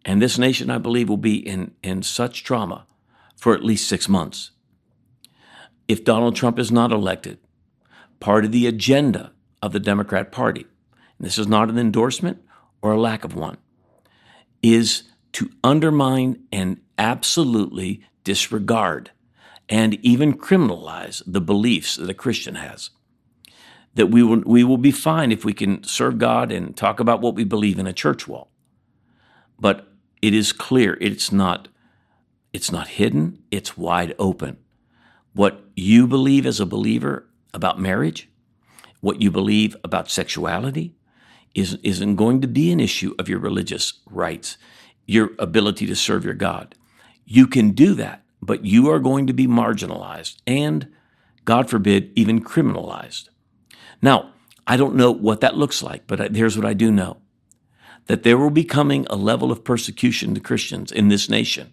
And 0.04 0.20
this 0.20 0.38
nation, 0.38 0.70
I 0.70 0.78
believe, 0.78 1.08
will 1.08 1.16
be 1.16 1.36
in, 1.36 1.72
in 1.82 2.02
such 2.02 2.42
trauma 2.44 2.86
for 3.36 3.54
at 3.54 3.64
least 3.64 3.88
six 3.88 4.08
months. 4.08 4.50
If 5.88 6.04
Donald 6.04 6.36
Trump 6.36 6.58
is 6.58 6.70
not 6.70 6.92
elected, 6.92 7.38
part 8.20 8.44
of 8.44 8.52
the 8.52 8.66
agenda 8.66 9.32
of 9.62 9.72
the 9.72 9.80
Democrat 9.80 10.32
Party, 10.32 10.66
and 11.18 11.26
this 11.26 11.38
is 11.38 11.46
not 11.46 11.68
an 11.68 11.78
endorsement 11.78 12.42
or 12.82 12.92
a 12.92 13.00
lack 13.00 13.24
of 13.24 13.34
one, 13.34 13.58
is 14.62 15.04
to 15.32 15.50
undermine 15.62 16.42
and 16.52 16.80
absolutely 16.98 18.04
disregard 18.24 19.10
and 19.68 19.94
even 20.04 20.36
criminalize 20.36 21.22
the 21.26 21.40
beliefs 21.40 21.96
that 21.96 22.10
a 22.10 22.14
Christian 22.14 22.56
has. 22.56 22.90
That 23.94 24.06
we 24.06 24.22
will, 24.22 24.42
we 24.46 24.64
will 24.64 24.78
be 24.78 24.90
fine 24.90 25.32
if 25.32 25.44
we 25.44 25.52
can 25.52 25.82
serve 25.84 26.18
God 26.18 26.52
and 26.52 26.76
talk 26.76 27.00
about 27.00 27.20
what 27.20 27.34
we 27.34 27.44
believe 27.44 27.78
in 27.78 27.86
a 27.86 27.92
church 27.92 28.28
wall. 28.28 28.50
But 29.58 29.89
it 30.22 30.34
is 30.34 30.52
clear 30.52 30.96
it's 31.00 31.32
not, 31.32 31.68
it's 32.52 32.70
not 32.70 32.88
hidden, 32.88 33.42
it's 33.50 33.76
wide 33.76 34.14
open. 34.18 34.58
What 35.32 35.64
you 35.76 36.06
believe 36.06 36.46
as 36.46 36.60
a 36.60 36.66
believer 36.66 37.28
about 37.54 37.80
marriage, 37.80 38.28
what 39.00 39.22
you 39.22 39.30
believe 39.30 39.76
about 39.84 40.10
sexuality, 40.10 40.94
is, 41.54 41.78
isn't 41.82 42.16
going 42.16 42.40
to 42.40 42.48
be 42.48 42.70
an 42.70 42.80
issue 42.80 43.14
of 43.18 43.28
your 43.28 43.38
religious 43.38 43.94
rights, 44.06 44.56
your 45.06 45.30
ability 45.38 45.86
to 45.86 45.96
serve 45.96 46.24
your 46.24 46.34
God. 46.34 46.74
You 47.24 47.46
can 47.46 47.72
do 47.72 47.94
that, 47.94 48.22
but 48.42 48.64
you 48.64 48.90
are 48.90 49.00
going 49.00 49.26
to 49.26 49.32
be 49.32 49.46
marginalized 49.46 50.36
and, 50.46 50.88
God 51.44 51.70
forbid, 51.70 52.12
even 52.14 52.44
criminalized. 52.44 53.28
Now, 54.02 54.32
I 54.66 54.76
don't 54.76 54.94
know 54.94 55.10
what 55.10 55.40
that 55.40 55.56
looks 55.56 55.82
like, 55.82 56.06
but 56.06 56.34
here's 56.34 56.56
what 56.56 56.66
I 56.66 56.74
do 56.74 56.92
know 56.92 57.18
that 58.10 58.24
there 58.24 58.36
will 58.36 58.50
be 58.50 58.64
coming 58.64 59.06
a 59.08 59.14
level 59.14 59.52
of 59.52 59.62
persecution 59.62 60.34
to 60.34 60.40
Christians 60.40 60.90
in 60.90 61.06
this 61.06 61.30
nation, 61.30 61.72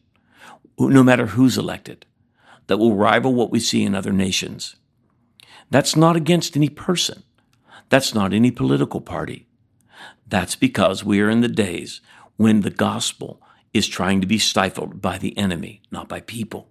no 0.78 1.02
matter 1.02 1.26
who's 1.26 1.58
elected, 1.58 2.06
that 2.68 2.78
will 2.78 2.96
rival 2.96 3.34
what 3.34 3.50
we 3.50 3.60
see 3.60 3.84
in 3.84 3.96
other 3.96 4.12
nations. 4.12 4.76
That's 5.72 5.96
not 5.96 6.16
against 6.16 6.56
any 6.56 6.70
person. 6.70 7.24
That's 7.90 8.14
not 8.14 8.34
any 8.34 8.52
political 8.52 9.02
party. 9.02 9.48
That's 10.28 10.56
because 10.56 11.04
we 11.04 11.22
are 11.22 11.30
in 11.32 11.42
the 11.42 11.48
days 11.48 12.02
when 12.36 12.62
the 12.62 12.70
gospel 12.70 13.42
is 13.74 13.88
trying 13.88 14.22
to 14.22 14.28
be 14.28 14.38
stifled 14.38 15.02
by 15.02 15.18
the 15.18 15.36
enemy, 15.40 15.82
not 15.90 16.08
by 16.08 16.20
people. 16.20 16.70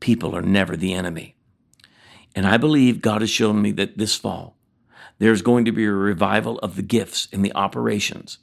People 0.00 0.34
are 0.34 0.42
never 0.42 0.76
the 0.76 0.92
enemy. 0.92 1.36
And 2.34 2.48
I 2.48 2.56
believe 2.56 3.00
God 3.00 3.20
has 3.20 3.30
shown 3.30 3.62
me 3.62 3.70
that 3.70 3.96
this 3.96 4.16
fall, 4.16 4.56
there's 5.20 5.40
going 5.40 5.66
to 5.66 5.72
be 5.72 5.84
a 5.84 5.92
revival 5.92 6.58
of 6.58 6.74
the 6.74 6.82
gifts 6.82 7.28
and 7.32 7.44
the 7.44 7.54
operations 7.54 8.38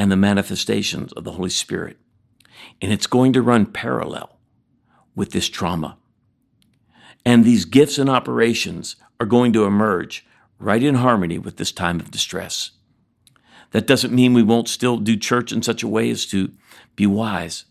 and 0.00 0.10
the 0.10 0.16
manifestations 0.16 1.12
of 1.12 1.24
the 1.24 1.32
Holy 1.32 1.50
Spirit. 1.50 1.98
And 2.80 2.90
it's 2.90 3.06
going 3.06 3.34
to 3.34 3.42
run 3.42 3.66
parallel 3.66 4.38
with 5.14 5.32
this 5.32 5.46
trauma. 5.46 5.98
And 7.26 7.44
these 7.44 7.66
gifts 7.66 7.98
and 7.98 8.08
operations 8.08 8.96
are 9.20 9.26
going 9.26 9.52
to 9.52 9.66
emerge 9.66 10.26
right 10.58 10.82
in 10.82 10.94
harmony 10.94 11.36
with 11.36 11.58
this 11.58 11.70
time 11.70 12.00
of 12.00 12.10
distress. 12.10 12.70
That 13.72 13.86
doesn't 13.86 14.14
mean 14.14 14.32
we 14.32 14.42
won't 14.42 14.68
still 14.68 14.96
do 14.96 15.18
church 15.18 15.52
in 15.52 15.60
such 15.60 15.82
a 15.82 15.88
way 15.88 16.08
as 16.08 16.24
to 16.28 16.50
be 16.96 17.06
wise. 17.06 17.66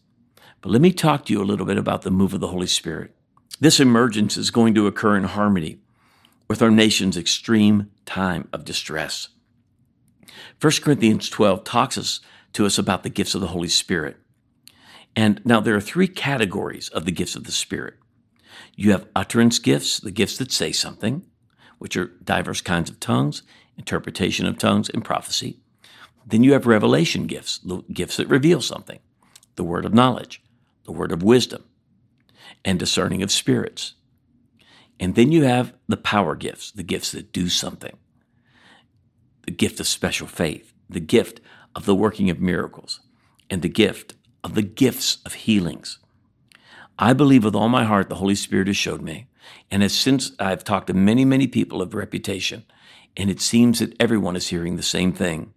But 0.61 0.71
let 0.71 0.81
me 0.81 0.91
talk 0.91 1.25
to 1.25 1.33
you 1.33 1.41
a 1.41 1.49
little 1.49 1.65
bit 1.65 1.79
about 1.79 2.03
the 2.03 2.11
move 2.11 2.35
of 2.35 2.41
the 2.41 2.49
Holy 2.49 2.67
Spirit. 2.67 3.15
This 3.59 3.79
emergence 3.79 4.37
is 4.37 4.51
going 4.51 4.75
to 4.75 4.85
occur 4.85 5.17
in 5.17 5.23
harmony 5.23 5.79
with 6.47 6.61
our 6.61 6.69
nation's 6.69 7.17
extreme 7.17 7.89
time 8.05 8.47
of 8.53 8.65
distress. 8.65 9.29
1 10.61 10.73
Corinthians 10.81 11.29
12 11.29 11.63
talks 11.63 11.97
us, 11.97 12.19
to 12.53 12.65
us 12.65 12.77
about 12.77 13.03
the 13.03 13.09
gifts 13.09 13.35
of 13.35 13.41
the 13.41 13.47
Holy 13.47 13.67
Spirit. 13.67 14.17
And 15.15 15.41
now 15.45 15.59
there 15.59 15.75
are 15.75 15.81
three 15.81 16.07
categories 16.07 16.89
of 16.89 17.05
the 17.05 17.11
gifts 17.11 17.35
of 17.35 17.43
the 17.43 17.51
Spirit. 17.51 17.95
You 18.75 18.91
have 18.91 19.07
utterance 19.15 19.59
gifts, 19.59 19.99
the 19.99 20.11
gifts 20.11 20.37
that 20.37 20.51
say 20.51 20.71
something, 20.71 21.23
which 21.77 21.97
are 21.97 22.11
diverse 22.23 22.61
kinds 22.61 22.89
of 22.89 22.99
tongues, 22.99 23.43
interpretation 23.77 24.45
of 24.45 24.57
tongues, 24.57 24.89
and 24.89 25.03
prophecy. 25.03 25.59
Then 26.25 26.43
you 26.43 26.53
have 26.53 26.67
revelation 26.67 27.25
gifts, 27.25 27.57
the 27.59 27.83
gifts 27.91 28.17
that 28.17 28.27
reveal 28.27 28.61
something, 28.61 28.99
the 29.55 29.63
word 29.63 29.85
of 29.85 29.93
knowledge, 29.93 30.43
the 30.83 30.91
word 30.91 31.11
of 31.11 31.23
wisdom, 31.23 31.63
and 32.63 32.77
discerning 32.77 33.23
of 33.23 33.31
spirits. 33.31 33.95
And 34.99 35.15
then 35.15 35.31
you 35.31 35.43
have 35.43 35.73
the 35.87 35.97
power 35.97 36.35
gifts, 36.35 36.71
the 36.71 36.83
gifts 36.83 37.11
that 37.13 37.31
do 37.31 37.49
something, 37.49 37.97
the 39.49 39.55
gift 39.55 39.79
of 39.79 39.87
special 39.87 40.27
faith, 40.27 40.73
the 40.87 40.99
gift 40.99 41.41
of 41.75 41.87
the 41.87 41.95
working 41.95 42.29
of 42.29 42.39
miracles, 42.39 42.99
and 43.49 43.63
the 43.63 43.67
gift 43.67 44.13
of 44.43 44.53
the 44.53 44.61
gifts 44.61 45.17
of 45.25 45.33
healings. 45.33 45.97
I 46.99 47.13
believe 47.13 47.43
with 47.43 47.55
all 47.55 47.67
my 47.67 47.83
heart 47.83 48.09
the 48.09 48.21
Holy 48.21 48.35
Spirit 48.35 48.67
has 48.67 48.77
showed 48.77 49.01
me. 49.01 49.25
And 49.71 49.81
as 49.81 49.91
since 49.91 50.33
I've 50.37 50.63
talked 50.63 50.85
to 50.85 50.93
many, 50.93 51.25
many 51.25 51.47
people 51.47 51.81
of 51.81 51.95
reputation, 51.95 52.63
and 53.17 53.31
it 53.31 53.41
seems 53.41 53.79
that 53.79 53.99
everyone 53.99 54.35
is 54.35 54.49
hearing 54.49 54.75
the 54.75 54.83
same 54.83 55.13
thing 55.13 55.51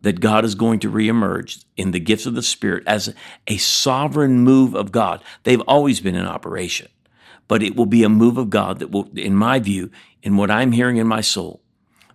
that 0.00 0.18
God 0.18 0.44
is 0.44 0.56
going 0.56 0.80
to 0.80 0.90
reemerge 0.90 1.64
in 1.76 1.92
the 1.92 2.00
gifts 2.00 2.26
of 2.26 2.34
the 2.34 2.42
Spirit 2.42 2.82
as 2.88 3.14
a 3.46 3.58
sovereign 3.58 4.40
move 4.40 4.74
of 4.74 4.90
God. 4.90 5.22
They've 5.44 5.60
always 5.68 6.00
been 6.00 6.16
in 6.16 6.26
operation, 6.26 6.88
but 7.46 7.62
it 7.62 7.76
will 7.76 7.86
be 7.86 8.02
a 8.02 8.08
move 8.08 8.38
of 8.38 8.50
God 8.50 8.80
that 8.80 8.90
will, 8.90 9.08
in 9.14 9.36
my 9.36 9.60
view, 9.60 9.92
in 10.20 10.36
what 10.36 10.50
I'm 10.50 10.72
hearing 10.72 10.96
in 10.96 11.06
my 11.06 11.20
soul, 11.20 11.61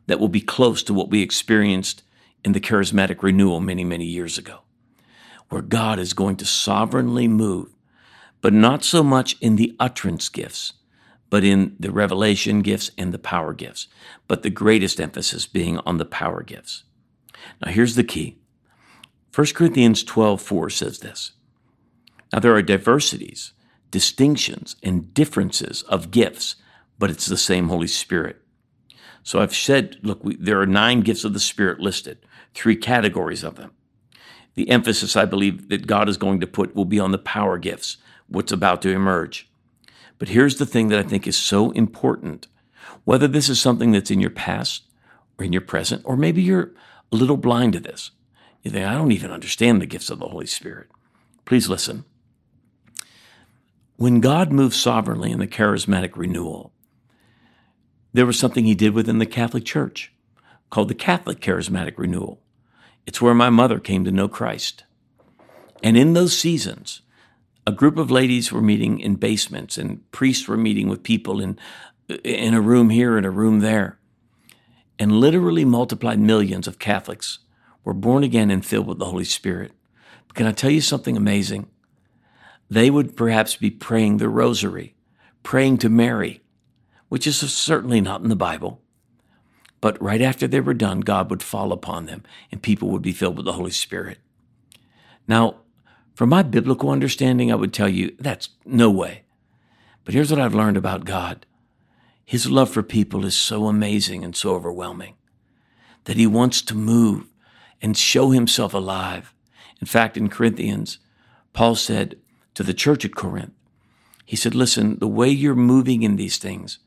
that 0.08 0.20
will 0.20 0.30
be 0.30 0.42
close 0.42 0.84
to 0.84 0.94
what 0.94 1.10
we 1.10 1.22
experienced 1.22 2.04
in 2.44 2.54
the 2.54 2.60
charismatic 2.60 3.22
renewal 3.22 3.60
many, 3.60 3.84
many 3.84 4.06
years 4.06 4.38
ago, 4.38 4.60
where 5.50 5.62
God 5.62 6.00
is 6.00 6.14
going 6.14 6.38
to 6.38 6.46
sovereignly 6.46 7.28
move, 7.28 7.76
but 8.42 8.54
not 8.54 8.84
so 8.84 9.04
much 9.04 9.36
in 9.42 9.56
the 9.56 9.76
utterance 9.80 10.30
gifts, 10.30 10.74
but 11.30 11.44
in 11.44 11.76
the 11.80 11.92
revelation 11.92 12.62
gifts 12.62 12.92
and 12.98 13.14
the 13.14 13.20
power 13.20 13.54
gifts, 13.54 13.88
but 14.28 14.44
the 14.44 14.50
greatest 14.50 15.00
emphasis 15.00 15.46
being 15.46 15.78
on 15.80 15.98
the 15.98 16.06
power 16.06 16.42
gifts. 16.42 16.84
Now, 17.64 17.72
here's 17.72 17.96
the 17.96 18.04
key 18.04 18.38
1 19.36 19.48
Corinthians 19.54 20.04
12 20.04 20.42
4 20.42 20.70
says 20.70 21.00
this. 21.00 21.34
Now, 22.32 22.40
there 22.40 22.56
are 22.56 22.62
diversities, 22.62 23.54
distinctions, 23.92 24.76
and 24.84 25.14
differences 25.14 25.84
of 25.84 26.12
gifts, 26.12 26.56
but 26.98 27.10
it's 27.10 27.26
the 27.26 27.38
same 27.38 27.70
Holy 27.70 27.88
Spirit. 27.88 28.42
So 29.28 29.42
I've 29.42 29.54
said, 29.54 29.98
look, 30.04 30.24
we, 30.24 30.38
there 30.38 30.62
are 30.62 30.66
nine 30.66 31.02
gifts 31.02 31.26
of 31.26 31.34
the 31.34 31.42
Spirit 31.42 31.82
listed, 31.82 32.18
three 32.54 32.78
categories 32.78 33.44
of 33.44 33.56
them. 33.56 33.72
The 34.56 34.70
emphasis 34.70 35.18
I 35.18 35.26
believe 35.26 35.68
that 35.68 35.86
God 35.86 36.08
is 36.08 36.16
going 36.16 36.40
to 36.40 36.48
put 36.48 36.74
will 36.74 36.86
be 36.86 36.98
on 36.98 37.12
the 37.12 37.18
power 37.18 37.58
gifts, 37.58 37.98
what's 38.30 38.54
about 38.54 38.82
to 38.84 38.90
emerge. 38.90 39.50
But 40.18 40.30
here's 40.30 40.56
the 40.56 40.66
thing 40.66 40.88
that 40.88 41.00
I 41.00 41.04
think 41.04 41.28
is 41.28 41.36
so 41.36 41.72
important. 41.72 42.48
Whether 43.04 43.28
this 43.28 43.50
is 43.50 43.60
something 43.60 43.92
that's 43.92 44.12
in 44.12 44.22
your 44.22 44.30
past 44.30 44.84
or 45.38 45.44
in 45.44 45.52
your 45.52 45.62
present, 45.62 46.04
or 46.06 46.16
maybe 46.16 46.42
you're 46.42 46.72
a 47.12 47.18
little 47.18 47.36
blind 47.36 47.74
to 47.74 47.82
this. 47.82 48.12
You 48.64 48.72
think, 48.72 48.88
I 48.88 48.94
don't 48.94 49.12
even 49.12 49.32
understand 49.32 49.82
the 49.82 49.88
gifts 49.88 50.10
of 50.10 50.20
the 50.20 50.30
Holy 50.30 50.48
Spirit. 50.48 50.88
Please 51.44 51.68
listen. 51.68 52.06
When 53.98 54.22
God 54.22 54.54
moves 54.54 54.78
sovereignly 54.78 55.34
in 55.34 55.40
the 55.40 55.48
charismatic 55.48 56.16
renewal, 56.16 56.72
there 58.18 58.26
was 58.26 58.40
something 58.40 58.66
he 58.66 58.74
did 58.74 58.94
within 58.94 59.20
the 59.20 59.26
Catholic 59.26 59.64
Church 59.64 60.12
called 60.72 60.88
the 60.88 60.96
Catholic 60.96 61.40
Charismatic 61.40 61.98
Renewal. 61.98 62.42
It's 63.06 63.22
where 63.22 63.36
my 63.36 63.52
mother 63.52 63.80
came 63.80 64.04
to 64.06 64.12
know 64.12 64.28
Christ. 64.28 64.84
And 65.84 65.96
in 65.96 66.14
those 66.14 66.36
seasons, 66.36 67.02
a 67.68 67.72
group 67.72 67.98
of 67.98 68.10
ladies 68.10 68.52
were 68.52 68.62
meeting 68.62 69.00
in 69.00 69.16
basements, 69.16 69.78
and 69.78 70.10
priests 70.12 70.48
were 70.48 70.58
meeting 70.58 70.90
with 70.90 71.04
people 71.04 71.40
in, 71.40 71.60
in 72.24 72.56
a 72.56 72.62
room 72.62 72.90
here 72.90 73.18
and 73.18 73.26
a 73.26 73.30
room 73.30 73.60
there 73.60 74.00
and 75.00 75.20
literally 75.20 75.66
multiplied 75.66 76.20
millions 76.20 76.68
of 76.68 76.80
Catholics 76.80 77.40
were 77.84 77.94
born 77.94 78.24
again 78.24 78.50
and 78.50 78.66
filled 78.66 78.88
with 78.88 79.00
the 79.00 79.06
Holy 79.06 79.26
Spirit. 79.26 79.72
But 80.28 80.36
can 80.36 80.48
I 80.48 80.52
tell 80.52 80.72
you 80.72 80.82
something 80.82 81.16
amazing? 81.16 81.68
They 82.70 82.90
would 82.90 83.16
perhaps 83.16 83.56
be 83.56 83.70
praying 83.70 84.18
the 84.18 84.28
rosary, 84.28 84.96
praying 85.44 85.78
to 85.80 85.90
Mary, 85.90 86.42
which 87.10 87.28
is 87.28 87.38
certainly 87.38 88.02
not 88.02 88.22
in 88.22 88.30
the 88.30 88.36
Bible. 88.36 88.82
But 89.80 90.02
right 90.02 90.22
after 90.22 90.48
they 90.48 90.60
were 90.60 90.74
done, 90.74 91.02
God 91.02 91.30
would 91.30 91.44
fall 91.44 91.72
upon 91.72 92.06
them 92.06 92.24
and 92.52 92.62
people 92.62 92.90
would 92.90 93.02
be 93.02 93.14
filled 93.14 93.38
with 93.38 93.46
the 93.46 93.54
Holy 93.54 93.72
Spirit. 93.72 94.18
Now, 95.28 95.58
from 96.16 96.30
my 96.30 96.42
biblical 96.42 96.90
understanding, 96.90 97.52
I 97.52 97.56
would 97.56 97.74
tell 97.74 97.90
you 97.90 98.16
that's 98.20 98.50
no 98.66 98.90
way. 98.90 99.24
But 100.04 100.14
here's 100.14 100.32
what 100.32 100.40
I've 100.42 100.56
learned 100.56 100.78
about 100.78 101.06
God 101.06 101.46
His 102.26 102.50
love 102.50 102.70
for 102.70 102.82
people 102.82 103.26
is 103.26 103.36
so 103.36 103.68
amazing 103.68 104.24
and 104.24 104.36
so 104.36 104.56
overwhelming 104.56 105.16
that 106.06 106.18
He 106.18 106.26
wants 106.26 106.62
to 106.64 106.76
move 106.76 107.28
and 107.82 107.96
show 107.96 108.32
Himself 108.32 108.74
alive. 108.74 109.34
In 109.80 109.86
fact, 109.86 110.18
in 110.18 110.30
Corinthians, 110.30 110.98
Paul 111.54 111.76
said 111.76 112.18
to 112.56 112.64
the 112.64 112.74
church 112.74 113.06
at 113.06 113.14
Corinth, 113.14 113.54
he 114.26 114.36
said, 114.36 114.56
Listen, 114.56 115.00
the 115.00 115.08
way 115.08 115.30
you're 115.30 115.56
moving 115.56 116.04
in 116.04 116.16
these 116.16 116.38
things 116.38 116.80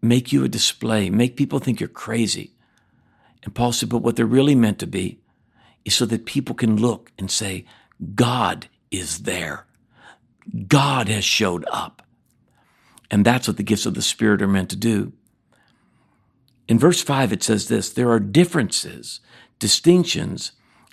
make 0.00 0.32
you 0.32 0.44
a 0.44 0.48
display, 0.48 1.10
make 1.10 1.36
people 1.36 1.58
think 1.58 1.80
you're 1.80 1.88
crazy. 1.88 2.52
And 3.44 3.54
Paul 3.54 3.72
said, 3.72 3.88
But 3.88 4.02
what 4.02 4.16
they're 4.16 4.26
really 4.26 4.54
meant 4.54 4.78
to 4.80 4.86
be 4.86 5.20
is 5.84 5.94
so 5.94 6.06
that 6.06 6.26
people 6.26 6.54
can 6.54 6.76
look 6.76 7.12
and 7.18 7.30
say, 7.30 7.64
God 8.14 8.68
is 8.90 9.20
there. 9.20 9.66
God 10.66 11.08
has 11.08 11.24
showed 11.24 11.64
up. 11.70 12.02
And 13.10 13.24
that's 13.24 13.48
what 13.48 13.56
the 13.56 13.62
gifts 13.62 13.86
of 13.86 13.94
the 13.94 14.02
Spirit 14.02 14.42
are 14.42 14.48
meant 14.48 14.70
to 14.70 14.76
do. 14.76 15.12
In 16.68 16.78
verse 16.78 17.02
5, 17.02 17.32
it 17.32 17.42
says 17.42 17.68
this 17.68 17.90
there 17.90 18.10
are 18.10 18.20
differences, 18.20 19.20
distinctions, 19.58 20.52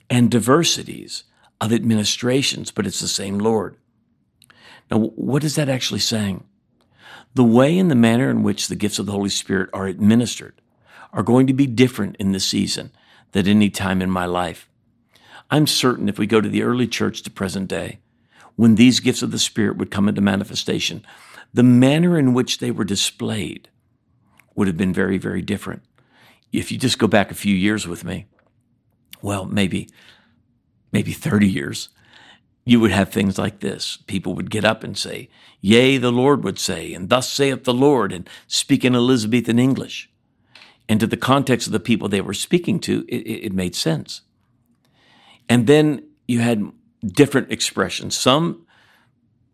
and 0.09 0.31
diversities 0.31 1.25
of 1.59 1.74
administrations, 1.74 2.71
but 2.71 2.88
it's 2.88 3.01
the 3.01 3.07
same 3.07 3.39
Lord. 3.39 3.77
Now, 4.89 5.00
what 5.00 5.43
is 5.43 5.55
that 5.55 5.69
actually 5.69 6.00
saying? 6.00 6.45
The 7.35 7.43
way 7.43 7.77
and 7.77 7.91
the 7.91 7.95
manner 7.95 8.29
in 8.29 8.43
which 8.43 8.67
the 8.67 8.75
gifts 8.75 8.97
of 8.97 9.05
the 9.05 9.11
Holy 9.11 9.29
Spirit 9.29 9.69
are 9.73 9.87
administered 9.87 10.61
are 11.11 11.23
going 11.23 11.47
to 11.47 11.53
be 11.53 11.67
different 11.67 12.15
in 12.15 12.31
this 12.31 12.45
season 12.45 12.91
than 13.33 13.47
any 13.47 13.69
time 13.69 14.01
in 14.01 14.09
my 14.09 14.25
life. 14.25 14.69
I'm 15.51 15.67
certain 15.67 16.09
if 16.09 16.17
we 16.17 16.27
go 16.27 16.39
to 16.41 16.49
the 16.49 16.63
early 16.63 16.87
church 16.87 17.21
to 17.23 17.29
present 17.29 17.67
day, 17.67 17.99
when 18.55 18.75
these 18.75 19.01
gifts 19.01 19.21
of 19.21 19.31
the 19.31 19.39
Spirit 19.39 19.75
would 19.77 19.91
come 19.91 20.07
into 20.07 20.21
manifestation, 20.21 21.05
the 21.53 21.63
manner 21.63 22.17
in 22.17 22.33
which 22.33 22.59
they 22.59 22.71
were 22.71 22.85
displayed 22.85 23.69
would 24.55 24.67
have 24.67 24.77
been 24.77 24.93
very, 24.93 25.17
very 25.17 25.41
different. 25.41 25.83
If 26.53 26.71
you 26.71 26.77
just 26.77 26.99
go 26.99 27.07
back 27.07 27.31
a 27.31 27.35
few 27.35 27.53
years 27.53 27.85
with 27.85 28.05
me, 28.05 28.27
well, 29.21 29.45
maybe, 29.45 29.89
maybe 30.93 31.11
30 31.11 31.49
years, 31.49 31.89
you 32.65 32.79
would 32.79 32.91
have 32.91 33.10
things 33.10 33.38
like 33.38 33.60
this. 33.60 34.00
People 34.07 34.34
would 34.34 34.50
get 34.50 34.65
up 34.65 34.84
and 34.84 34.98
say, 34.98 35.29
Yea, 35.62 35.98
the 35.98 36.12
Lord 36.12 36.43
would 36.43 36.57
say, 36.57 36.93
and 36.93 37.10
thus 37.10 37.29
saith 37.29 37.63
the 37.63 37.74
Lord, 37.74 38.12
and 38.12 38.27
speak 38.48 38.84
in 38.84 38.95
Elizabethan 38.95 39.60
English. 39.60 40.10
And 40.89 41.00
to 41.00 41.07
the 41.07 41.17
context 41.17 41.67
of 41.67 41.74
the 41.74 41.79
people 41.79 42.10
they 42.10 42.22
were 42.22 42.34
speaking 42.34 42.79
to, 42.81 43.05
it, 43.07 43.45
it 43.45 43.53
made 43.53 43.75
sense. 43.75 44.22
And 45.48 45.67
then 45.67 46.03
you 46.27 46.39
had 46.39 46.72
different 47.05 47.51
expressions. 47.51 48.17
Some, 48.17 48.65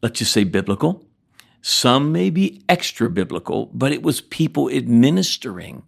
let's 0.01 0.19
just 0.19 0.31
say 0.31 0.45
biblical, 0.45 1.05
some 1.61 2.11
may 2.11 2.29
be 2.29 2.63
extra 2.67 3.09
biblical, 3.09 3.69
but 3.73 3.91
it 3.91 4.01
was 4.01 4.21
people 4.21 4.69
administering 4.69 5.83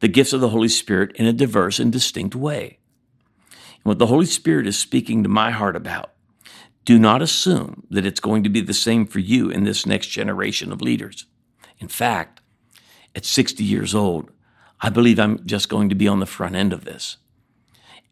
the 0.00 0.08
gifts 0.08 0.32
of 0.32 0.40
the 0.40 0.48
Holy 0.50 0.68
Spirit 0.68 1.12
in 1.14 1.26
a 1.26 1.32
diverse 1.32 1.78
and 1.78 1.92
distinct 1.92 2.34
way. 2.34 2.78
And 3.50 3.84
what 3.84 3.98
the 3.98 4.06
Holy 4.06 4.26
Spirit 4.26 4.66
is 4.66 4.78
speaking 4.78 5.22
to 5.22 5.28
my 5.28 5.52
heart 5.52 5.76
about 5.76 6.12
do 6.84 6.98
not 6.98 7.22
assume 7.22 7.86
that 7.90 8.06
it's 8.06 8.20
going 8.20 8.42
to 8.42 8.50
be 8.50 8.60
the 8.60 8.74
same 8.74 9.06
for 9.06 9.18
you 9.18 9.50
in 9.50 9.64
this 9.64 9.86
next 9.86 10.08
generation 10.08 10.72
of 10.72 10.80
leaders. 10.80 11.26
In 11.78 11.88
fact, 11.88 12.40
at 13.14 13.24
60 13.24 13.62
years 13.62 13.94
old, 13.94 14.30
I 14.80 14.88
believe 14.88 15.18
I'm 15.18 15.44
just 15.46 15.68
going 15.68 15.88
to 15.90 15.94
be 15.94 16.08
on 16.08 16.20
the 16.20 16.26
front 16.26 16.54
end 16.54 16.72
of 16.72 16.84
this. 16.84 17.18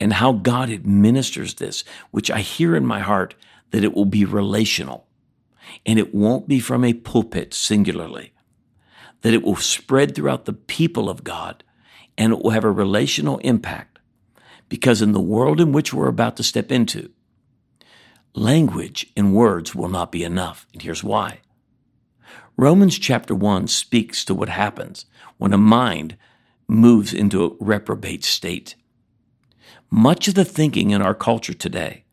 And 0.00 0.12
how 0.12 0.32
God 0.32 0.70
administers 0.70 1.54
this, 1.54 1.82
which 2.10 2.30
I 2.30 2.40
hear 2.40 2.76
in 2.76 2.86
my 2.86 3.00
heart 3.00 3.34
that 3.70 3.84
it 3.84 3.94
will 3.94 4.04
be 4.04 4.24
relational 4.24 5.06
and 5.84 5.98
it 5.98 6.14
won't 6.14 6.48
be 6.48 6.60
from 6.60 6.84
a 6.84 6.94
pulpit 6.94 7.52
singularly, 7.52 8.32
that 9.22 9.34
it 9.34 9.42
will 9.42 9.56
spread 9.56 10.14
throughout 10.14 10.44
the 10.44 10.52
people 10.52 11.10
of 11.10 11.24
God 11.24 11.64
and 12.16 12.32
it 12.32 12.42
will 12.42 12.50
have 12.50 12.64
a 12.64 12.70
relational 12.70 13.38
impact. 13.38 13.98
Because 14.68 15.00
in 15.00 15.12
the 15.12 15.20
world 15.20 15.60
in 15.60 15.72
which 15.72 15.94
we're 15.94 16.08
about 16.08 16.36
to 16.36 16.42
step 16.42 16.70
into, 16.70 17.10
Language 18.34 19.10
and 19.16 19.34
words 19.34 19.74
will 19.74 19.88
not 19.88 20.12
be 20.12 20.22
enough, 20.22 20.66
and 20.72 20.82
here's 20.82 21.02
why. 21.02 21.40
Romans 22.56 22.98
chapter 22.98 23.34
1 23.34 23.68
speaks 23.68 24.24
to 24.24 24.34
what 24.34 24.48
happens 24.48 25.06
when 25.38 25.52
a 25.52 25.58
mind 25.58 26.16
moves 26.66 27.14
into 27.14 27.44
a 27.44 27.64
reprobate 27.64 28.24
state. 28.24 28.74
Much 29.90 30.28
of 30.28 30.34
the 30.34 30.44
thinking 30.44 30.90
in 30.90 31.00
our 31.00 31.14
culture 31.14 31.54
today 31.54 32.04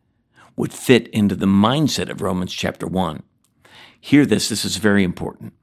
would 0.55 0.71
fit 0.71 1.07
into 1.09 1.35
the 1.35 1.45
mindset 1.45 2.09
of 2.09 2.21
Romans 2.21 2.53
chapter 2.53 2.87
1. 2.87 3.23
Hear 3.99 4.25
this, 4.25 4.49
this 4.49 4.63
is 4.63 4.77
very 4.77 5.03
important, 5.03 5.53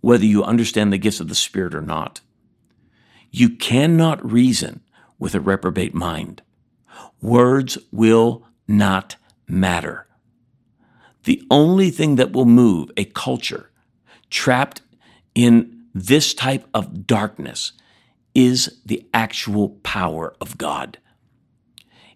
whether 0.00 0.24
you 0.24 0.42
understand 0.44 0.92
the 0.92 0.98
gifts 0.98 1.20
of 1.20 1.28
the 1.28 1.34
Spirit 1.34 1.74
or 1.74 1.82
not. 1.82 2.20
You 3.30 3.50
cannot 3.50 4.24
reason 4.30 4.80
with 5.18 5.34
a 5.34 5.40
reprobate 5.40 5.94
mind. 5.94 6.42
Words 7.20 7.76
will 7.90 8.46
not 8.66 9.16
matter. 9.48 10.06
The 11.24 11.42
only 11.50 11.90
thing 11.90 12.16
that 12.16 12.32
will 12.32 12.46
move 12.46 12.90
a 12.96 13.04
culture 13.04 13.70
trapped 14.30 14.82
in 15.34 15.84
this 15.94 16.34
type 16.34 16.66
of 16.72 17.06
darkness 17.06 17.72
is 18.34 18.80
the 18.84 19.06
actual 19.12 19.70
power 19.82 20.34
of 20.40 20.58
God. 20.58 20.98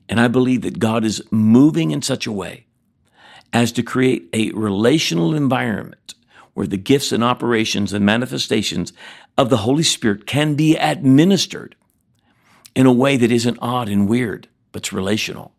And 0.09 0.21
I 0.21 0.29
believe 0.29 0.63
that 0.63 0.79
God 0.79 1.05
is 1.05 1.23
moving 1.31 1.91
in 1.91 2.03
such 2.03 2.27
a 2.27 2.33
way 2.33 2.67
as 3.53 3.73
to 3.73 3.83
create 3.83 4.29
a 4.33 4.51
relational 4.53 5.35
environment 5.35 6.15
where 6.55 6.67
the 6.67 6.77
gifts 6.77 7.13
and 7.13 7.25
operations 7.25 7.93
and 7.93 8.05
manifestations 8.05 8.93
of 9.39 9.49
the 9.51 9.59
Holy 9.59 9.83
Spirit 9.83 10.27
can 10.27 10.55
be 10.55 10.77
administered 10.77 11.75
in 12.75 12.87
a 12.87 12.93
way 12.93 13.17
that 13.17 13.33
isn't 13.33 13.59
odd 13.61 13.89
and 13.89 14.09
weird, 14.09 14.49
but's 14.71 14.93
relational. 14.93 15.53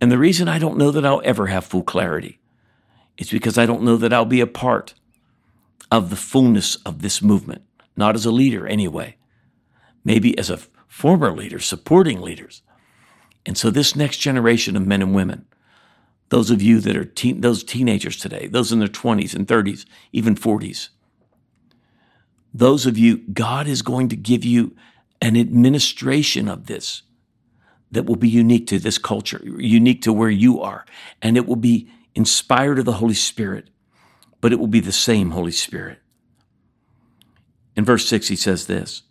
And 0.00 0.12
the 0.12 0.18
reason 0.18 0.48
I 0.48 0.58
don't 0.58 0.78
know 0.78 0.90
that 0.90 1.06
I'll 1.06 1.22
ever 1.24 1.46
have 1.46 1.64
full 1.64 1.82
clarity 1.82 2.38
is 3.16 3.30
because 3.30 3.56
I 3.56 3.66
don't 3.66 3.82
know 3.82 3.96
that 3.96 4.12
I'll 4.12 4.26
be 4.26 4.40
a 4.40 4.46
part 4.46 4.94
of 5.90 6.10
the 6.10 6.16
fullness 6.16 6.76
of 6.76 7.00
this 7.00 7.22
movement, 7.22 7.62
not 7.96 8.14
as 8.14 8.26
a 8.26 8.30
leader 8.30 8.66
anyway, 8.66 9.16
maybe 10.04 10.36
as 10.38 10.50
a 10.50 10.58
former 10.86 11.32
leader, 11.32 11.58
supporting 11.58 12.20
leaders. 12.20 12.62
And 13.46 13.56
so 13.56 13.70
this 13.70 13.96
next 13.96 14.18
generation 14.18 14.76
of 14.76 14.86
men 14.86 15.02
and 15.02 15.14
women, 15.14 15.46
those 16.28 16.50
of 16.50 16.60
you 16.60 16.80
that 16.80 16.96
are 16.96 17.04
teen, 17.04 17.40
those 17.40 17.62
teenagers 17.62 18.16
today, 18.16 18.48
those 18.48 18.72
in 18.72 18.80
their 18.80 18.88
20s 18.88 19.34
and 19.34 19.46
30s, 19.46 19.86
even 20.12 20.34
40s, 20.34 20.88
those 22.52 22.86
of 22.86 22.98
you, 22.98 23.18
God 23.32 23.68
is 23.68 23.82
going 23.82 24.08
to 24.08 24.16
give 24.16 24.44
you 24.44 24.74
an 25.20 25.36
administration 25.36 26.48
of 26.48 26.66
this 26.66 27.02
that 27.90 28.04
will 28.04 28.16
be 28.16 28.28
unique 28.28 28.66
to 28.68 28.78
this 28.78 28.98
culture, 28.98 29.40
unique 29.44 30.02
to 30.02 30.12
where 30.12 30.30
you 30.30 30.60
are. 30.60 30.84
And 31.22 31.36
it 31.36 31.46
will 31.46 31.56
be 31.56 31.90
inspired 32.14 32.78
of 32.78 32.84
the 32.84 32.92
Holy 32.94 33.14
Spirit, 33.14 33.70
but 34.40 34.52
it 34.52 34.58
will 34.58 34.66
be 34.66 34.80
the 34.80 34.92
same 34.92 35.30
Holy 35.30 35.52
Spirit. 35.52 35.98
In 37.76 37.84
verse 37.84 38.08
6, 38.08 38.28
he 38.28 38.36
says 38.36 38.66
this 38.66 39.02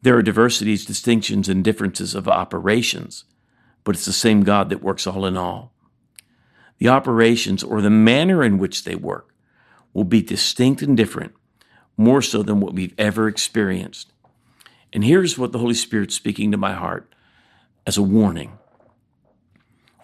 There 0.00 0.16
are 0.16 0.22
diversities, 0.22 0.84
distinctions, 0.84 1.48
and 1.48 1.62
differences 1.62 2.14
of 2.14 2.26
operations, 2.26 3.24
but 3.84 3.94
it's 3.94 4.06
the 4.06 4.12
same 4.12 4.42
God 4.42 4.70
that 4.70 4.82
works 4.82 5.06
all 5.06 5.26
in 5.26 5.36
all. 5.36 5.72
The 6.78 6.88
operations 6.88 7.62
or 7.62 7.80
the 7.80 7.90
manner 7.90 8.42
in 8.42 8.58
which 8.58 8.84
they 8.84 8.96
work 8.96 9.34
will 9.92 10.04
be 10.04 10.22
distinct 10.22 10.82
and 10.82 10.96
different, 10.96 11.34
more 11.96 12.22
so 12.22 12.42
than 12.42 12.60
what 12.60 12.74
we've 12.74 12.94
ever 12.98 13.28
experienced. 13.28 14.12
And 14.92 15.04
here's 15.04 15.38
what 15.38 15.52
the 15.52 15.58
Holy 15.58 15.74
Spirit's 15.74 16.14
speaking 16.14 16.50
to 16.50 16.56
my 16.56 16.72
heart 16.72 17.12
as 17.86 17.96
a 17.96 18.02
warning. 18.02 18.58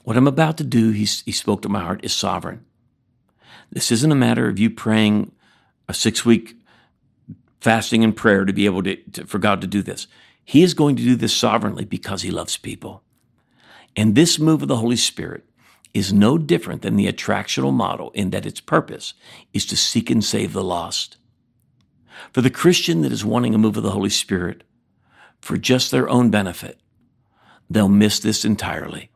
What 0.04 0.16
I'm 0.16 0.26
about 0.26 0.56
to 0.58 0.64
do, 0.64 0.90
he, 0.90 1.04
he 1.04 1.32
spoke 1.32 1.62
to 1.62 1.68
my 1.68 1.80
heart, 1.80 2.04
is 2.04 2.12
sovereign. 2.12 2.64
This 3.70 3.92
isn't 3.92 4.12
a 4.12 4.16
matter 4.16 4.48
of 4.48 4.58
you 4.58 4.70
praying 4.70 5.32
a 5.88 5.94
six 5.94 6.24
week 6.24 6.56
fasting 7.60 8.04
and 8.04 8.16
prayer 8.16 8.44
to 8.44 8.52
be 8.52 8.66
able 8.66 8.82
to, 8.84 8.96
to, 8.96 9.26
for 9.26 9.38
God 9.38 9.60
to 9.60 9.66
do 9.66 9.82
this. 9.82 10.06
He 10.44 10.62
is 10.62 10.74
going 10.74 10.96
to 10.96 11.02
do 11.02 11.16
this 11.16 11.36
sovereignly 11.36 11.84
because 11.84 12.22
he 12.22 12.30
loves 12.30 12.56
people. 12.56 13.02
And 13.96 14.14
this 14.14 14.38
move 14.38 14.62
of 14.62 14.68
the 14.68 14.76
Holy 14.76 14.96
Spirit 14.96 15.44
is 15.92 16.12
no 16.12 16.38
different 16.38 16.82
than 16.82 16.96
the 16.96 17.10
attractional 17.10 17.72
model 17.72 18.10
in 18.12 18.30
that 18.30 18.46
its 18.46 18.60
purpose 18.60 19.14
is 19.52 19.66
to 19.66 19.76
seek 19.76 20.10
and 20.10 20.24
save 20.24 20.52
the 20.52 20.64
lost. 20.64 21.16
For 22.32 22.40
the 22.40 22.50
Christian 22.50 23.02
that 23.02 23.12
is 23.12 23.24
wanting 23.24 23.54
a 23.54 23.58
move 23.58 23.76
of 23.76 23.82
the 23.82 23.90
Holy 23.90 24.10
Spirit 24.10 24.64
for 25.40 25.56
just 25.56 25.90
their 25.90 26.08
own 26.08 26.30
benefit, 26.30 26.80
they'll 27.70 27.88
miss 27.88 28.18
this 28.18 28.44
entirely. 28.44 29.10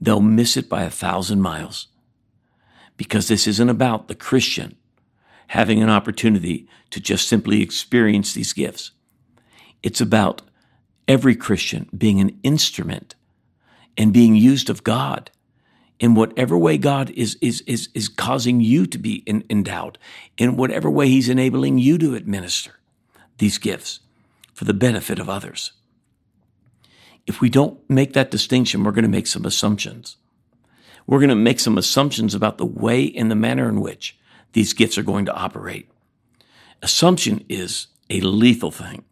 They'll 0.00 0.20
miss 0.20 0.56
it 0.56 0.68
by 0.68 0.82
a 0.84 0.90
thousand 0.90 1.42
miles 1.42 1.88
because 2.96 3.28
this 3.28 3.46
isn't 3.46 3.68
about 3.68 4.08
the 4.08 4.14
Christian 4.14 4.76
having 5.48 5.82
an 5.82 5.88
opportunity 5.88 6.68
to 6.90 7.00
just 7.00 7.26
simply 7.26 7.62
experience 7.62 8.34
these 8.34 8.52
gifts. 8.52 8.92
It's 9.82 10.00
about 10.00 10.42
every 11.06 11.34
Christian 11.34 11.88
being 11.96 12.20
an 12.20 12.38
instrument 12.42 13.14
and 13.96 14.12
being 14.12 14.34
used 14.34 14.68
of 14.68 14.84
God 14.84 15.30
in 15.98 16.14
whatever 16.14 16.56
way 16.56 16.78
God 16.78 17.10
is, 17.10 17.36
is, 17.40 17.62
is, 17.62 17.88
is 17.94 18.08
causing 18.08 18.60
you 18.60 18.86
to 18.86 18.98
be 18.98 19.16
in, 19.26 19.42
endowed, 19.50 19.98
in 20.36 20.56
whatever 20.56 20.90
way 20.90 21.08
He's 21.08 21.28
enabling 21.28 21.78
you 21.78 21.98
to 21.98 22.14
administer 22.14 22.74
these 23.38 23.58
gifts 23.58 24.00
for 24.52 24.64
the 24.64 24.74
benefit 24.74 25.18
of 25.18 25.28
others. 25.28 25.72
If 27.28 27.42
we 27.42 27.50
don't 27.50 27.78
make 27.90 28.14
that 28.14 28.30
distinction, 28.30 28.82
we're 28.82 28.92
going 28.92 29.02
to 29.02 29.08
make 29.08 29.26
some 29.26 29.44
assumptions. 29.44 30.16
We're 31.06 31.18
going 31.18 31.28
to 31.28 31.34
make 31.34 31.60
some 31.60 31.76
assumptions 31.76 32.34
about 32.34 32.56
the 32.56 32.64
way 32.64 33.12
and 33.14 33.30
the 33.30 33.36
manner 33.36 33.68
in 33.68 33.82
which 33.82 34.18
these 34.54 34.72
gifts 34.72 34.96
are 34.96 35.02
going 35.02 35.26
to 35.26 35.34
operate. 35.34 35.90
Assumption 36.82 37.44
is 37.46 37.88
a 38.08 38.22
lethal 38.22 38.70
thing. 38.70 39.04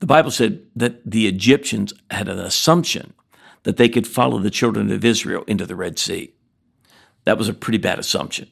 The 0.00 0.06
Bible 0.06 0.30
said 0.30 0.62
that 0.74 1.02
the 1.04 1.26
Egyptians 1.26 1.92
had 2.10 2.26
an 2.26 2.38
assumption 2.38 3.12
that 3.64 3.76
they 3.76 3.90
could 3.90 4.06
follow 4.06 4.38
the 4.38 4.50
children 4.50 4.90
of 4.90 5.04
Israel 5.04 5.44
into 5.46 5.66
the 5.66 5.76
Red 5.76 5.98
Sea. 5.98 6.32
That 7.26 7.36
was 7.36 7.50
a 7.50 7.54
pretty 7.54 7.78
bad 7.78 7.98
assumption. 7.98 8.48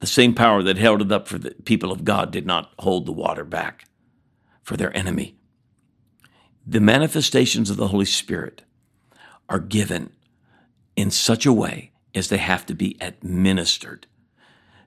The 0.00 0.06
same 0.06 0.34
power 0.34 0.62
that 0.62 0.76
held 0.76 1.00
it 1.00 1.10
up 1.10 1.28
for 1.28 1.38
the 1.38 1.52
people 1.64 1.90
of 1.90 2.04
God 2.04 2.30
did 2.30 2.44
not 2.44 2.72
hold 2.78 3.06
the 3.06 3.12
water 3.12 3.44
back 3.44 3.86
for 4.62 4.76
their 4.76 4.94
enemy. 4.94 5.37
The 6.68 6.80
manifestations 6.80 7.70
of 7.70 7.76
the 7.76 7.88
Holy 7.88 8.04
Spirit 8.04 8.62
are 9.48 9.58
given 9.58 10.12
in 10.96 11.10
such 11.10 11.46
a 11.46 11.52
way 11.52 11.92
as 12.14 12.28
they 12.28 12.36
have 12.36 12.66
to 12.66 12.74
be 12.74 12.96
administered. 13.00 14.06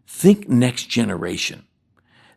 Think 0.06 0.48
next 0.48 0.90
generation. 0.90 1.66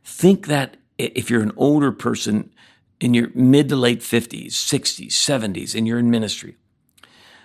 Think 0.02 0.46
that 0.46 0.76
if 0.96 1.28
you're 1.28 1.42
an 1.42 1.52
older 1.57 1.92
person 1.92 2.52
in 3.00 3.12
your 3.12 3.28
mid 3.35 3.68
to 3.68 3.76
late 3.76 4.00
50s, 4.00 4.52
60s, 4.52 5.09
70s, 5.09 5.74
and 5.74 5.87
you're 5.87 5.98
in 5.98 6.11
ministry, 6.11 6.57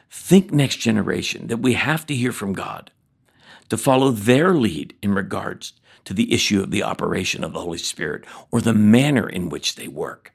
Think 0.10 0.52
next 0.52 0.78
generation 0.78 1.48
that 1.48 1.58
we 1.58 1.74
have 1.74 2.06
to 2.08 2.16
hear 2.16 2.32
from 2.32 2.54
God 2.54 2.92
to 3.70 3.78
follow 3.78 4.10
their 4.10 4.54
lead 4.54 4.96
in 5.04 5.14
regards 5.14 5.74
to 6.06 6.14
the 6.14 6.34
issue 6.34 6.62
of 6.62 6.72
the 6.72 6.82
operation 6.82 7.44
of 7.44 7.54
the 7.54 7.62
Holy 7.62 7.78
Spirit 7.78 8.26
or 8.52 8.62
the 8.62 8.74
manner 8.74 9.30
in 9.30 9.50
which 9.50 9.76
they 9.76 9.88
work. 9.88 10.34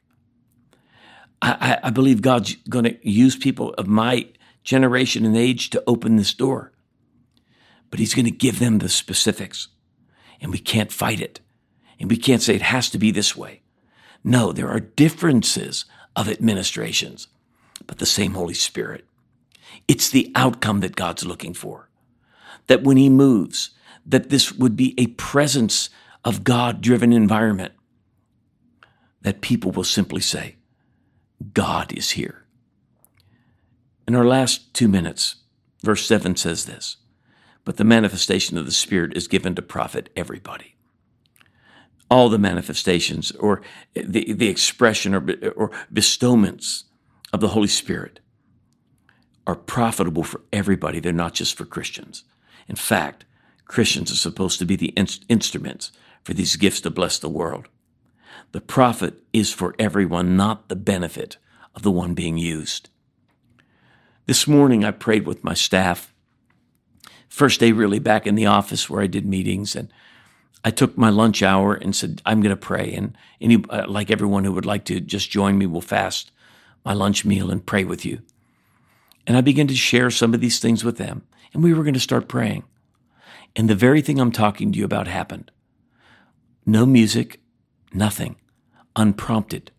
I, 1.45 1.79
I 1.85 1.91
believe 1.91 2.23
God's 2.23 2.55
going 2.69 2.87
to 2.87 3.09
use 3.09 3.37
people 3.37 3.75
of 3.75 3.87
my 3.87 4.29
generation 4.63 5.27
and 5.27 5.37
age 5.37 5.69
to 5.71 5.85
open 5.87 6.17
this 6.17 6.33
door, 6.33 6.73
but 7.91 7.99
He's 7.99 8.15
going 8.15 8.25
to 8.25 8.31
give 8.31 8.59
them 8.59 8.79
the 8.79 8.89
specifics, 8.89 9.69
and 10.41 10.51
we 10.51 10.59
can't 10.59 10.91
fight 10.93 11.21
it. 11.21 11.41
And 12.01 12.11
we 12.11 12.17
can't 12.17 12.43
say 12.43 12.55
it 12.55 12.63
has 12.63 12.91
to 12.91 12.99
be 12.99 13.11
this 13.11 13.37
way. 13.37 13.63
No, 14.25 14.53
there 14.53 14.69
are 14.69 14.81
differences 14.81 15.85
of 16.17 16.29
administrations, 16.29 17.29
but 17.87 17.99
the 17.99 18.07
same 18.07 18.33
Holy 18.33 18.55
Spirit. 18.55 19.05
It's 19.87 20.09
the 20.09 20.33
outcome 20.35 20.81
that 20.81 20.97
God's 20.97 21.25
looking 21.25 21.55
for. 21.55 21.91
That 22.67 22.83
when 22.83 22.97
He 22.97 23.11
moves, 23.11 23.71
that 24.07 24.31
this 24.31 24.53
would 24.53 24.77
be 24.77 24.95
a 24.99 25.09
presence 25.09 25.91
of 26.25 26.43
God 26.43 26.81
driven 26.81 27.13
environment. 27.13 27.75
That 29.23 29.43
people 29.43 29.71
will 29.71 29.85
simply 29.85 30.21
say, 30.21 30.57
God 31.53 31.93
is 31.93 32.13
here. 32.13 32.45
In 34.07 34.15
our 34.15 34.25
last 34.25 34.73
two 34.75 34.89
minutes, 34.89 35.37
verse 35.83 36.07
7 36.07 36.37
says 36.37 36.67
this 36.67 36.97
But 37.65 37.77
the 37.77 37.85
manifestation 37.85 38.57
of 38.57 38.67
the 38.67 38.73
Spirit 38.73 39.17
is 39.17 39.29
given 39.29 39.55
to 39.55 39.63
profit 39.63 40.11
everybody. 40.17 40.77
All 42.11 42.29
the 42.29 42.39
manifestations 42.39 43.33
or 43.33 43.63
the, 43.95 44.33
the 44.33 44.49
expression 44.49 45.15
or, 45.15 45.25
or 45.57 45.71
bestowments 45.93 46.85
of 47.33 47.41
the 47.41 47.49
Holy 47.49 47.69
Spirit 47.69 48.21
are 49.47 49.57
profitable 49.57 50.23
for 50.23 50.43
everybody. 50.53 51.01
They're 51.01 51.13
not 51.13 51.35
just 51.35 51.57
for 51.57 51.65
Christians. 51.65 52.25
In 52.69 52.77
fact, 52.77 53.25
Christians 53.67 54.13
are 54.13 54.17
supposed 54.17 54.59
to 54.59 54.65
be 54.65 54.77
the 54.77 54.89
in- 54.91 55.09
instruments 55.29 55.93
for 56.23 56.35
these 56.35 56.57
gifts 56.57 56.81
to 56.83 56.91
bless 56.91 57.19
the 57.19 57.29
world. 57.29 57.69
The 58.55 58.61
profit 58.61 59.21
is 59.33 59.53
for 59.53 59.75
everyone, 59.81 60.37
not 60.37 60.69
the 60.69 60.77
benefit 60.77 61.39
of 61.75 61.83
the 61.83 61.91
one 61.91 62.15
being 62.15 62.39
used. 62.39 62.89
This 64.27 64.47
morning, 64.47 64.85
I 64.85 64.93
prayed 64.93 65.27
with 65.27 65.43
my 65.43 65.55
staff. 65.55 66.15
First 67.29 67.59
day, 67.59 67.73
really, 67.73 67.99
back 67.99 68.29
in 68.29 68.37
the 68.37 68.47
office 68.47 68.89
where 68.89 69.03
I 69.03 69.09
did 69.09 69.27
meetings, 69.27 69.75
and 69.75 69.93
I 70.65 70.71
took 70.71 70.97
my 70.97 71.11
lunch 71.11 71.43
hour 71.43 71.75
and 71.75 71.97
said, 71.97 72.23
I'm 72.25 72.41
going 72.43 72.55
to 72.55 72.57
pray. 72.57 72.95
And 72.95 73.19
any, 73.41 73.65
uh, 73.71 73.89
like 73.89 74.09
everyone 74.09 74.45
who 74.45 74.53
would 74.53 74.67
like 74.67 74.85
to 74.85 75.01
just 75.01 75.33
join 75.33 75.59
me, 75.59 75.67
will 75.67 75.81
fast 75.81 76.31
my 76.85 76.93
lunch 76.93 77.25
meal 77.25 77.51
and 77.51 77.67
pray 77.67 77.83
with 77.83 78.05
you. 78.05 78.21
And 79.27 79.37
I 79.37 79.41
began 79.41 79.67
to 79.67 79.75
share 79.75 80.13
some 80.13 80.33
of 80.33 80.41
these 80.41 80.61
things 80.61 80.85
with 80.85 80.97
them. 80.97 81.27
And 81.53 81.65
we 81.65 81.75
were 81.75 81.83
going 81.83 81.95
to 81.95 81.99
start 81.99 82.29
praying. 82.29 82.63
And 83.57 83.69
the 83.69 83.75
very 83.75 84.01
thing 84.01 84.21
I'm 84.21 84.31
talking 84.31 84.71
to 84.71 84.79
you 84.79 84.85
about 84.85 85.09
happened. 85.09 85.51
No 86.65 86.87
music, 86.87 87.41
nothing, 87.93 88.37
unprompted. 88.97 89.71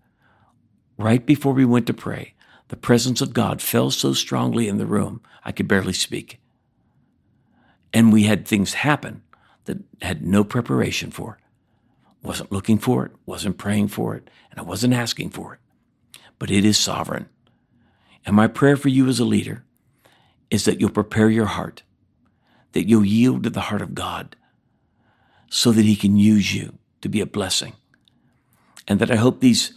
Right 0.98 1.26
before 1.26 1.54
we 1.54 1.66
went 1.66 1.88
to 1.88 1.94
pray, 1.94 2.36
the 2.70 2.76
presence 2.76 3.22
of 3.22 3.34
God 3.34 3.62
fell 3.62 3.92
so 3.92 4.14
strongly 4.14 4.68
in 4.68 4.78
the 4.78 4.86
room, 4.86 5.22
I 5.44 5.52
could 5.52 5.68
barely 5.68 5.94
speak. 5.94 6.40
And 7.94 8.12
we 8.12 8.24
had 8.24 8.48
things 8.48 8.76
happen 8.76 9.22
that 9.66 9.78
had 10.02 10.26
no 10.26 10.44
preparation 10.44 11.12
for. 11.12 11.38
Wasn't 12.24 12.52
looking 12.52 12.80
for 12.80 13.06
it, 13.06 13.12
wasn't 13.26 13.58
praying 13.58 13.90
for 13.90 14.16
it, 14.16 14.30
and 14.50 14.60
I 14.60 14.64
wasn't 14.64 14.94
asking 14.94 15.30
for 15.30 15.54
it. 15.54 15.60
But 16.40 16.50
it 16.50 16.66
is 16.66 16.78
sovereign. 16.78 17.30
And 18.26 18.36
my 18.36 18.48
prayer 18.48 18.76
for 18.76 18.90
you 18.90 19.08
as 19.08 19.20
a 19.20 19.26
leader 19.26 19.64
is 20.50 20.66
that 20.66 20.80
you'll 20.80 20.90
prepare 20.90 21.30
your 21.30 21.46
heart, 21.46 21.84
that 22.72 22.88
you'll 22.88 23.06
yield 23.06 23.44
to 23.44 23.50
the 23.50 23.62
heart 23.62 23.82
of 23.82 23.94
God 23.94 24.36
so 25.50 25.72
that 25.72 25.86
He 25.86 25.96
can 25.96 26.18
use 26.18 26.54
you 26.54 26.78
to 27.02 27.10
be 27.10 27.22
a 27.22 27.26
blessing. 27.26 27.74
And 28.88 29.00
that 29.00 29.12
I 29.12 29.16
hope 29.16 29.40
these, 29.40 29.74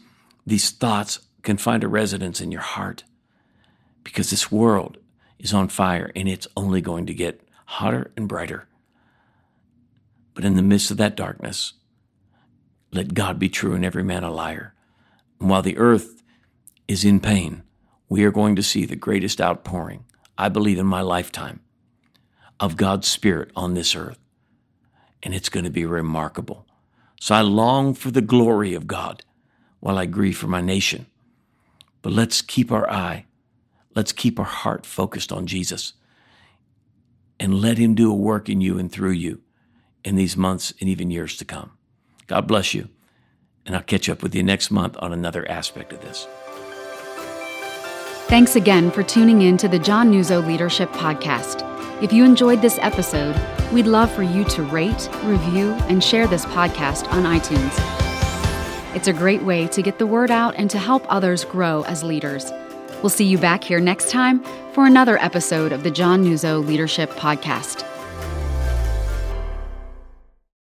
these 0.47 0.71
thoughts 0.71 1.21
can 1.43 1.57
find 1.57 1.83
a 1.83 1.89
residence 1.89 2.41
in 2.41 2.53
your 2.53 2.61
heart 2.61 3.05
because 4.05 4.31
this 4.31 4.53
world 4.53 4.99
is 5.39 5.55
on 5.55 5.69
fire 5.69 6.11
and 6.15 6.29
it's 6.29 6.49
only 6.57 6.81
going 6.81 7.07
to 7.07 7.15
get 7.15 7.41
hotter 7.67 8.11
and 8.17 8.29
brighter. 8.29 8.67
But 10.35 10.45
in 10.45 10.55
the 10.55 10.63
midst 10.63 10.91
of 10.91 10.97
that 10.99 11.17
darkness, 11.17 11.75
let 12.93 13.15
God 13.15 13.39
be 13.39 13.49
true 13.49 13.75
and 13.75 13.85
every 13.85 14.05
man 14.05 14.25
a 14.25 14.31
liar. 14.31 14.75
And 15.41 15.51
while 15.51 15.63
the 15.63 15.79
earth 15.79 16.23
is 16.87 17.05
in 17.05 17.21
pain, 17.21 17.63
we 18.09 18.25
are 18.25 18.31
going 18.31 18.57
to 18.57 18.63
see 18.63 18.87
the 18.87 18.97
greatest 18.97 19.41
outpouring, 19.41 20.05
I 20.37 20.49
believe, 20.49 20.79
in 20.79 20.87
my 20.87 21.03
lifetime 21.03 21.61
of 22.59 22.77
God's 22.77 23.07
Spirit 23.07 23.51
on 23.55 23.75
this 23.75 23.95
earth. 23.95 24.19
And 25.23 25.35
it's 25.35 25.49
going 25.49 25.65
to 25.65 25.71
be 25.71 25.85
remarkable. 25.85 26.67
So 27.21 27.35
I 27.35 27.41
long 27.41 27.95
for 27.95 28.11
the 28.11 28.21
glory 28.21 28.75
of 28.75 28.87
God 28.87 29.25
while 29.81 29.99
I 29.99 30.07
grieve 30.07 30.39
for 30.39 30.47
my 30.47 30.61
nation. 30.61 31.07
But 32.03 32.13
let's 32.13 32.43
keep 32.43 32.71
our 32.71 32.89
eye, 32.91 33.27
let's 33.95 34.13
keep 34.13 34.39
our 34.39 34.45
heart 34.45 34.87
focused 34.87 35.33
on 35.33 35.47
Jesus 35.47 35.95
and 37.41 37.61
let 37.61 37.79
Him 37.79 37.95
do 37.95 38.11
a 38.11 38.15
work 38.15 38.49
in 38.49 38.61
you 38.61 38.79
and 38.79 38.91
through 38.91 39.13
you 39.13 39.41
in 40.05 40.17
these 40.17 40.37
months 40.37 40.73
and 40.81 40.89
even 40.89 41.11
years 41.11 41.37
to 41.37 41.45
come. 41.45 41.73
God 42.27 42.47
bless 42.47 42.75
you. 42.75 42.89
And 43.67 43.77
I'll 43.77 43.83
catch 43.83 44.09
up 44.09 44.23
with 44.23 44.35
you 44.35 44.43
next 44.43 44.71
month 44.71 44.97
on 45.01 45.13
another 45.13 45.49
aspect 45.51 45.93
of 45.93 46.01
this. 46.01 46.27
Thanks 48.29 48.57
again 48.57 48.91
for 48.91 49.03
tuning 49.03 49.43
in 49.43 49.57
to 49.59 49.69
the 49.69 49.79
John 49.79 50.13
Nuzzo 50.13 50.47
Leadership 50.47 50.91
Podcast. 50.93 51.65
If 52.03 52.13
you 52.13 52.25
enjoyed 52.25 52.63
this 52.63 52.79
episode, 52.81 53.35
we'd 53.73 53.87
love 53.87 54.11
for 54.13 54.23
you 54.23 54.45
to 54.45 54.63
rate, 54.63 55.09
review, 55.25 55.73
and 55.89 56.03
share 56.03 56.27
this 56.27 56.45
podcast 56.47 57.11
on 57.13 57.25
iTunes. 57.25 57.75
It's 58.95 59.09
a 59.09 59.13
great 59.13 59.43
way 59.43 59.67
to 59.69 59.83
get 59.83 59.99
the 59.99 60.07
word 60.07 60.31
out 60.31 60.55
and 60.57 60.71
to 60.71 60.79
help 60.79 61.05
others 61.09 61.45
grow 61.45 61.83
as 61.83 62.03
leaders. 62.03 62.51
We'll 63.03 63.11
see 63.11 63.27
you 63.27 63.39
back 63.39 63.63
here 63.63 63.81
next 63.81 64.11
time 64.11 64.43
for 64.73 64.87
another 64.87 65.19
episode 65.19 65.73
of 65.73 65.83
the 65.83 65.91
John 65.91 66.25
Nuzzo 66.25 66.67
Leadership 66.67 67.11
Podcast. 67.11 67.88